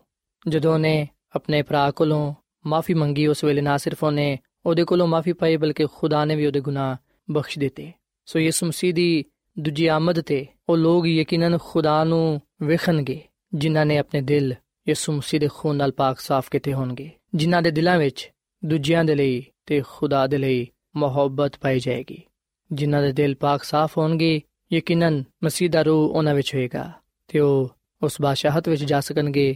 ਜਦੋਂ 0.48 0.80
ਨੇ 0.80 1.08
ਆਪਣੇ 1.36 1.62
ਭਰਾ 1.62 1.92
ਕੋਲੋਂ 1.92 2.34
ਮਾਫੀ 2.66 2.94
ਮੰਗੀ, 2.94 3.28
ਉਸ 3.28 3.44
ਵੇਲੇ 3.44 3.62
ਨਾ 3.62 3.78
ਸਿਰਫ 3.78 4.04
ਉਹਨੇ 4.04 4.40
ਉਹਦੇ 4.66 4.84
ਕੋਲੋਂ 4.84 5.08
ਮਾਫੀ 5.08 5.34
ਪਾਈ, 5.34 5.58
ਬਲਕਿ 5.58 5.86
ਖੁਦਾ 5.94 6.26
ਨੇ 6.26 6.36
ਵੀ 6.36 6.46
ਉਹਦੇ 6.46 6.60
ਗੁਨਾਹ 6.60 6.96
ਬਖਸ਼ 7.32 7.60
ਦਿੱਤੇ। 7.60 7.92
ਸੋ 8.26 8.40
ਯਿਸੂ 8.40 8.66
ਮਸੀਹ 8.66 8.94
ਦੀ 8.94 9.26
ਦੂਜੀ 9.60 9.88
ਆਮਦ 9.88 10.22
ਤੇ 10.22 10.46
ਉਹ 10.70 10.78
ਲੋਕ 10.78 11.08
ਯਕੀਨਨ 11.08 11.58
ਖੁਦਾ 11.64 12.04
ਨੂੰ 12.04 12.42
ਵੇਖਣਗੇ, 12.64 13.22
ਜਿਨ੍ਹਾਂ 13.54 13.86
ਨੇ 13.86 13.98
ਆਪਣੇ 13.98 14.22
ਦਿਲ 14.22 14.56
ਯਿਸੂ 14.88 15.12
ਮਸੀਹ 15.12 15.40
ਦੇ 15.40 15.50
ਖੂਨ 15.54 15.76
ਨਾਲ 15.76 15.92
ਪਾਕ 15.92 16.20
ਸਾਫ਼ 16.20 16.50
ਕੀਤੇ 16.50 16.74
ਹੋਣਗੇ, 16.74 17.10
ਜਿਨ੍ਹਾਂ 17.36 17.62
ਦੇ 17.62 17.72
ਦਿਲਾਂ 17.72 17.98
ਵਿੱਚ 17.98 18.32
ਦੂਜਿਆਂ 18.66 19.06
ਦੇ 19.06 19.16
ਲਈ 19.16 19.46
ਤੇ 19.66 19.84
ਖੁਦਾ 19.88 20.28
ਦੇ 20.28 20.38
ਲਈ 20.38 20.68
ਮੁਹੱਬਤ 20.96 21.58
ਪਾਈ 21.62 21.80
ਜਾਏਗੀ। 21.80 22.24
ਜਿਨ੍ਹਾਂ 22.71 23.03
ਦੇ 23.03 23.13
ਦਿਲ 23.13 23.35
ਪਾਕ 23.35 23.63
ਸਾਫ਼ 23.63 23.99
ਹੋਣਗੇ 23.99 24.41
ਯਕੀਨਨ 24.73 25.23
ਮਸੀਹ 25.45 25.71
ਦਾ 25.71 25.83
ਰੂਹ 25.83 26.09
ਉਹਨਾਂ 26.09 26.35
ਵਿੱਚ 26.35 26.55
ਹੋਏਗਾ 26.55 26.93
ਤੇ 27.29 27.41
ਉਹ 27.41 27.69
ਉਸ 28.03 28.21
ਬਾਦਸ਼ਾਹਤ 28.21 28.69
ਵਿੱਚ 28.69 28.85
ਜਾ 28.85 29.01
ਸਕਣਗੇ 29.01 29.55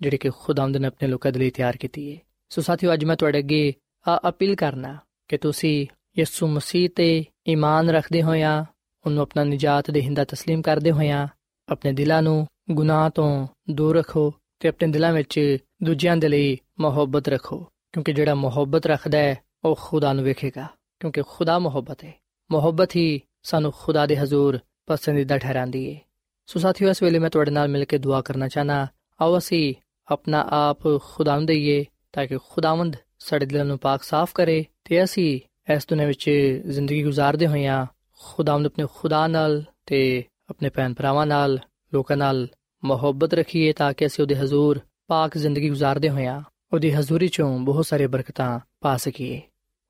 ਜਿਹੜੇ 0.00 0.16
ਕਿ 0.16 0.30
ਖੁਦਾਵੰਦ 0.30 0.76
ਨੇ 0.76 0.86
ਆਪਣੇ 0.86 1.08
ਲੋਕਾਂ 1.08 1.32
ਦੇ 1.32 1.38
ਲਈ 1.38 1.50
ਤਿਆਰ 1.50 1.76
ਕੀਤੀ 1.76 2.12
ਹੈ 2.12 2.20
ਸੋ 2.50 2.62
ਸਾਥੀਓ 2.62 2.92
ਅੱਜ 2.92 3.04
ਮੈਂ 3.04 3.16
ਤੁਹਾਡੇ 3.16 3.38
ਅੱਗੇ 3.38 3.72
ਆ 4.06 4.18
ਅਪੀਲ 4.28 4.54
ਕਰਨਾ 4.54 4.96
ਕਿ 5.28 5.38
ਤੁਸੀਂ 5.38 5.86
ਯਿਸੂ 6.18 6.46
ਮਸੀਹ 6.46 6.88
ਤੇ 6.96 7.24
ਈਮਾਨ 7.48 7.90
ਰੱਖਦੇ 7.90 8.22
ਹੋਇਆਂ 8.22 8.64
ਉਹਨੂੰ 9.04 9.22
ਆਪਣਾ 9.22 9.44
ਨਜਾਤ 9.44 9.90
ਦੇਹਿੰਦਾ 9.90 10.22
تسلیم 10.22 10.62
ਕਰਦੇ 10.62 10.90
ਹੋਇਆਂ 10.90 11.26
ਆਪਣੇ 11.68 11.92
ਦਿਲਾਂ 11.92 12.22
ਨੂੰ 12.22 12.46
ਗੁਨਾਹ 12.70 13.10
ਤੋਂ 13.10 13.46
ਦੂਰ 13.70 13.96
ਰੱਖੋ 13.96 14.32
ਤੇ 14.60 14.68
ਆਪਣੇ 14.68 14.88
ਦਿਲਾਂ 14.88 15.12
ਵਿੱਚ 15.12 15.58
ਦੂਜਿਆਂ 15.82 16.16
ਦੇ 16.16 16.28
ਲਈ 16.28 16.56
ਮੁਹੱਬਤ 16.80 17.28
ਰੱਖੋ 17.28 17.58
ਕਿਉਂਕਿ 17.92 18.12
ਜਿਹੜਾ 18.12 18.34
ਮੁਹੱਬਤ 18.34 18.86
ਰੱਖਦਾ 18.86 19.18
ਹੈ 19.18 19.36
ਉਹ 19.64 19.76
ਖੁਦਾ 19.80 20.12
ਨੂੰ 20.12 20.24
ਵੇਖੇਗਾ 20.24 20.66
ਕਿਉਂਕਿ 21.00 21.22
ਖੁਦਾ 21.28 21.58
ਮੁਹੱਬਤ 21.58 22.04
ਹੈ 22.04 22.12
ਮੁਹੱਬਤ 22.51 22.95
ਹੀ 22.95 23.21
ਸਾਨੂੰ 23.43 23.73
ਖੁਦਾ 23.77 24.05
ਦੇ 24.05 24.17
ਹਜ਼ੂਰ 24.17 24.59
ਪਸੰਦੀਦਾ 24.85 25.37
ਠਹਿਰਾਉਂਦੀ 25.37 25.85
ਏ। 25.85 25.99
ਸੋ 26.45 26.59
ਸਾਥੀਓ, 26.59 26.89
ਇਸ 26.89 27.03
ਵੇਲੇ 27.03 27.19
ਮੈਂ 27.19 27.29
ਤੁਹਾਡੇ 27.29 27.51
ਨਾਲ 27.51 27.67
ਮਿਲ 27.67 27.85
ਕੇ 27.85 27.97
ਦੁਆ 27.97 28.21
ਕਰਨਾ 28.21 28.47
ਚਾਹਨਾ 28.47 28.87
ਆਓ 29.21 29.37
ਅਸੀਂ 29.37 29.73
ਆਪਣਾ 30.11 30.47
ਆਪ 30.49 30.77
ਖੁਦਾ 31.03 31.35
ਨੂੰ 31.35 31.45
ਦਈਏ 31.45 31.85
ਤਾਂ 32.13 32.27
ਕਿ 32.27 32.37
ਖੁਦਾਵੰਦ 32.49 32.95
ਸਾਡੇ 33.19 33.45
ਦਿਲਾਂ 33.45 33.65
ਨੂੰ 33.65 33.79
ਪਾਕ 33.79 34.03
ਸਾਫ਼ 34.03 34.31
ਕਰੇ 34.35 34.65
ਤੇ 34.83 35.03
ਅਸੀਂ 35.03 35.39
ਇਸ 35.73 35.87
ਦੁਨੀਆਂ 35.87 36.07
ਵਿੱਚ 36.07 36.29
ਜ਼ਿੰਦਗੀ 36.67 37.05
گزارਦੇ 37.05 37.47
ਹੋਈਆਂ 37.47 37.85
ਖੁਦਾਵੰਦ 38.19 38.65
ਆਪਣੇ 38.65 38.85
ਖੁਦਾ 38.95 39.27
ਨਾਲ 39.27 39.63
ਤੇ 39.85 40.23
ਆਪਣੇ 40.49 40.69
ਭੈਣ 40.69 40.93
ਭਰਾਵਾਂ 40.93 41.25
ਨਾਲ, 41.25 41.59
ਲੋਕਾਂ 41.93 42.17
ਨਾਲ 42.17 42.47
ਮੁਹੱਬਤ 42.83 43.33
ਰੱਖੀਏ 43.33 43.73
ਤਾਂ 43.73 43.93
ਕਿ 43.93 44.05
ਅਸੀਂ 44.05 44.23
ਉਹਦੇ 44.23 44.35
ਹਜ਼ੂਰ 44.35 44.79
ਪਾਕ 45.07 45.37
ਜ਼ਿੰਦਗੀ 45.37 45.71
گزارਦੇ 45.71 46.09
ਹੋਈਆਂ 46.09 46.41
ਉਹਦੀ 46.73 46.91
ਹਜ਼ੂਰੀ 46.91 47.27
ਚੋਂ 47.27 47.59
ਬਹੁਤ 47.59 47.85
ਸਾਰੇ 47.85 48.07
ਬਰਕਤਾਂ 48.07 48.59
ਪਾ 48.81 48.97
ਸਕੀਏ। 48.97 49.41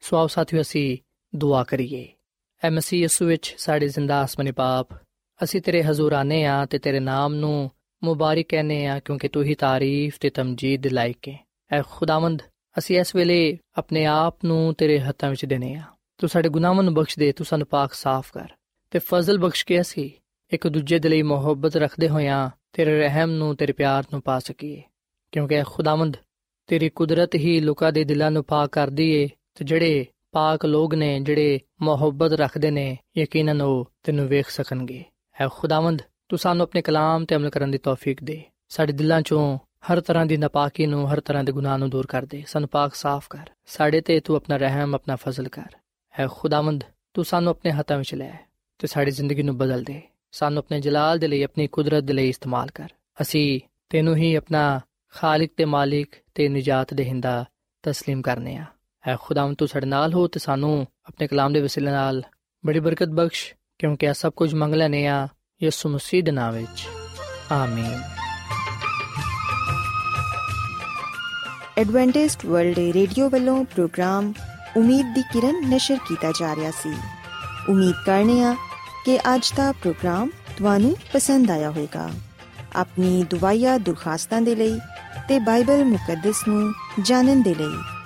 ਸੋ 0.02 0.17
ਆਓ 0.17 0.28
ਸਾਥੀਓ, 0.28 0.62
ਅਸੀਂ 0.62 0.97
ਦੁਆ 1.36 1.63
ਕਰੀਏ। 1.63 2.08
ਐ 2.63 2.69
ਮਸੀਹ 2.69 3.02
ਯਿਸੂ 3.02 3.26
ਵਿੱਚ 3.26 3.56
ਸਾਡੇ 3.58 3.88
ਜ਼ਿੰਦਾ 3.88 4.21
ਆਸਮਾਨੀ 4.21 4.52
ਬਾਪ 4.52 4.88
ਅਸੀਂ 5.43 5.62
ਤੇਰੇ 5.62 5.84
ਹਜ਼ੂਰ 5.84 6.13
ਆਨੇ 6.13 6.45
ਆ 6.45 6.65
ਤੇ 6.65 6.78
ਤੇਰੇ 6.78 7.00
ਨਾਮ 7.00 7.34
ਨੂੰ 7.34 7.71
ਮੁਬਾਰਕ 8.04 8.45
ਕਹਨੇ 8.50 8.86
ਆ 8.86 9.00
ਕਿਉਂਕਿ 9.00 9.28
ਤੂੰ 9.28 9.43
ਹੀ 9.43 9.56
ਤਾਰੀਫ 9.56 10.17
ਤੇ 10.19 10.30
ਤਮਜੀਦ 10.30 10.88
ਲਾਇਕ 10.88 11.30
ਹੈ 11.30 11.47
ਐ 11.71 11.82
ਖੁਦਾਵੰਦ, 11.82 12.41
ਅਸੀਂ 12.78 13.00
ਇਸ 13.00 13.15
ਵੇਲੇ 13.15 13.58
ਆਪਣੇ 13.78 14.06
ਆਪ 14.06 14.45
ਨੂੰ 14.45 14.74
ਤੇਰੇ 14.74 15.00
ਹੱਥਾਂ 15.00 15.30
ਵਿੱਚ 15.30 15.45
ਦੇਨੇ 15.45 15.76
ਆ। 15.76 15.84
ਤੂੰ 16.17 16.30
ਸਾਡੇ 16.30 16.50
ਗੁਨਾਹਾਂ 16.50 16.84
ਨੂੰ 16.84 16.93
ਬਖਸ਼ 16.93 17.19
ਦੇ, 17.19 17.32
ਤੂੰ 17.32 17.45
ਸਾਨੂੰ 17.45 17.67
ਪਾਕ 17.67 17.93
ਸਾਫ਼ 17.93 18.34
ਕਰ। 18.34 18.47
ਤੇ 18.91 19.00
ਫਜ਼ਲ 19.00 19.38
ਬਖਸ਼ 19.38 19.65
ਕੇ 19.65 19.82
ਅਸੀਂ 19.82 20.10
ਇੱਕ 20.54 20.67
ਦੂਜੇ 20.67 21.00
ਦੇ 21.00 21.10
ਲਈ 21.10 21.21
ਮੁਹੱਬਤ 21.21 21.76
ਰੱਖਦੇ 21.76 22.10
ਹੋਇਆਂ 22.10 22.50
ਤੇਰੇ 22.74 23.00
ਰਹਿਮ 23.00 23.32
ਨੂੰ, 23.32 23.56
ਤੇਰੇ 23.56 23.74
ਪਿਆਰ 23.74 24.04
ਨੂੰ 24.12 24.21
ਪਾ 24.21 24.39
ਸਕੀਏ। 24.39 24.82
ਕਿਉਂਕਿ 25.32 25.56
ਐ 25.56 25.63
ਖੁਦਾਵੰਦ, 25.67 26.17
ਤੇਰੀ 26.67 26.89
ਕੁਦਰਤ 26.89 27.36
ਹੀ 27.36 27.60
ਲੋਕਾਂ 27.60 27.91
ਦੇ 27.91 28.04
ਦਿਲਾਂ 28.04 28.32
ਨੂੰ 28.32 28.43
ਪਾਕ 28.43 28.69
ਕਰਦੀ 28.69 29.12
ਏ 29.12 29.28
ਤੇ 29.28 29.65
ਜਿਹੜੇ 29.65 30.06
پاک 30.34 30.65
لوگ 30.65 30.94
نے 30.96 31.10
جڑے 31.28 31.50
محبت 31.80 32.34
رکھتے 32.41 32.70
ہیں 32.72 32.96
یقیناً 33.15 33.62
وہ 33.62 33.84
تینوں 34.04 34.28
ویکھ 34.28 34.52
سکن 34.52 34.88
گے 34.88 35.02
اے 35.38 35.48
خداوند 35.58 36.00
تو 36.28 36.38
سانو 36.38 36.63
اپنے 36.63 36.82
کلام 36.82 37.26
تے 37.26 37.36
عمل 37.36 37.50
کرن 37.50 37.74
دی 37.74 37.78
توفیق 37.88 38.17
دے 38.28 38.38
ساڈے 38.72 38.94
دلاں 38.94 39.22
چوں 39.28 39.46
ہر 39.88 40.00
طرح 40.00 40.24
دی 40.30 40.36
ناپاکی 40.36 40.86
نو 40.86 41.00
ہر 41.06 41.20
طرح 41.28 41.41
دے 41.48 41.52
گناہ 41.52 41.78
نو 41.78 41.88
دور 41.88 42.06
کر 42.13 42.24
دے 42.32 42.39
سانو 42.48 42.67
پاک 42.67 42.96
صاف 42.96 43.28
کر 43.34 43.46
ساڈے 43.76 44.00
تے 44.08 44.20
تو 44.26 44.36
اپنا 44.36 44.56
رحم 44.60 44.96
اپنا 44.96 45.15
فضل 45.24 45.46
کر 45.56 45.70
اے 46.13 46.26
خداوند 46.38 46.82
تو 47.13 47.24
سانو 47.30 47.50
اپنے 47.50 47.72
ہتھاں 47.78 47.98
وچ 48.00 48.13
لے 48.13 48.32
تے 48.80 48.88
ساڈی 48.88 49.12
زندگی 49.20 49.41
نو 49.41 49.54
بدل 49.54 49.82
دے 49.88 50.00
سانو 50.34 50.60
اپنے 50.60 50.80
جلال 50.82 51.22
دے 51.22 51.28
لئی 51.28 51.44
اپنی 51.44 51.67
قدرت 51.76 52.08
دے 52.08 52.13
لئی 52.13 52.30
استعمال 52.30 52.67
کر 52.78 52.89
اسی 53.17 53.44
تینوں 53.91 54.15
ہی 54.15 54.30
اپنا 54.38 54.63
خالق 55.13 55.50
تے 55.58 55.65
مالک 55.76 56.15
تے 56.36 56.48
نجات 56.48 56.88
دہندہ 56.98 57.36
تسلیم 57.84 58.22
کرنے 58.22 58.58
ہاں 58.58 58.70
ਐ 59.07 59.15
ਖੁਦਾਵੰਦ 59.21 59.55
ਤੂੰ 59.57 59.67
ਸਾਡੇ 59.67 59.85
ਨਾਲ 59.85 60.13
ਹੋ 60.13 60.27
ਤੇ 60.27 60.39
ਸਾਨੂੰ 60.39 60.87
ਆਪਣੇ 61.05 61.27
ਕਲਾਮ 61.27 61.53
ਦੇ 61.53 61.61
ਵਸੀਲੇ 61.61 61.91
ਨਾਲ 61.91 62.23
ਬੜੀ 62.65 62.79
ਬਰਕਤ 62.79 63.07
ਬਖਸ਼, 63.07 63.53
ਕਿਉਂਕਿ 63.79 64.05
ਇਹ 64.05 64.13
ਸਭ 64.13 64.33
ਕੁਝ 64.33 64.53
ਮੰਗ 64.53 64.73
ਲੈਨੇ 64.73 65.07
ਆ 65.07 65.27
ਯਿਸੂ 65.63 65.89
ਮਸੀਹ 65.89 66.23
ਦੇ 66.23 66.31
ਨਾਮ 66.31 66.53
ਵਿੱਚ। 66.53 66.87
ਆਮੀਨ। 67.51 68.01
ਐਡਵੈਂਟਿਸਟ 71.77 72.45
ਵਰਲਡ 72.45 72.79
ਰੇਡੀਓ 72.79 73.29
ਵੱਲੋਂ 73.29 73.65
ਪ੍ਰੋਗਰਾਮ 73.65 74.33
ਉਮੀਦ 74.77 75.15
ਦੀ 75.15 75.21
ਕਿਰਨ 75.21 75.69
ਨਿਸ਼ਰ 75.69 75.97
ਕੀਤਾ 76.07 76.31
ਜਾ 76.31 76.55
ਰਿਹਾ 76.55 76.71
ਸੀ। 76.71 76.93
ਉਮੀਦ 77.69 77.95
ਕਰਨੇ 78.05 78.43
ਆ 78.43 78.55
ਕਿ 79.05 79.17
ਅੱਜ 79.17 79.53
ਦਾ 79.57 79.71
ਪ੍ਰੋਗਰਾਮ 79.71 80.29
ਤੁਹਾਨੂੰ 80.57 80.95
ਪਸੰਦ 81.13 81.51
ਆਇਆ 81.51 81.69
ਹੋਵੇਗਾ। 81.69 82.09
ਆਪਣੀ 82.75 83.23
ਦੁਆਇਆ 83.23 83.77
ਦੁਰਖਾਸਤਾਂ 83.77 84.41
ਦੇ 84.41 84.55
ਲਈ 84.55 84.79
ਤੇ 85.27 85.39
ਬਾਈਬਲ 85.39 85.85
ਮੁਕੱਦਸ 85.85 86.47
ਨੂੰ 86.47 86.73
ਜਾਣਨ 87.01 87.41
ਦੇ 87.41 87.55
ਲਈ 87.55 87.90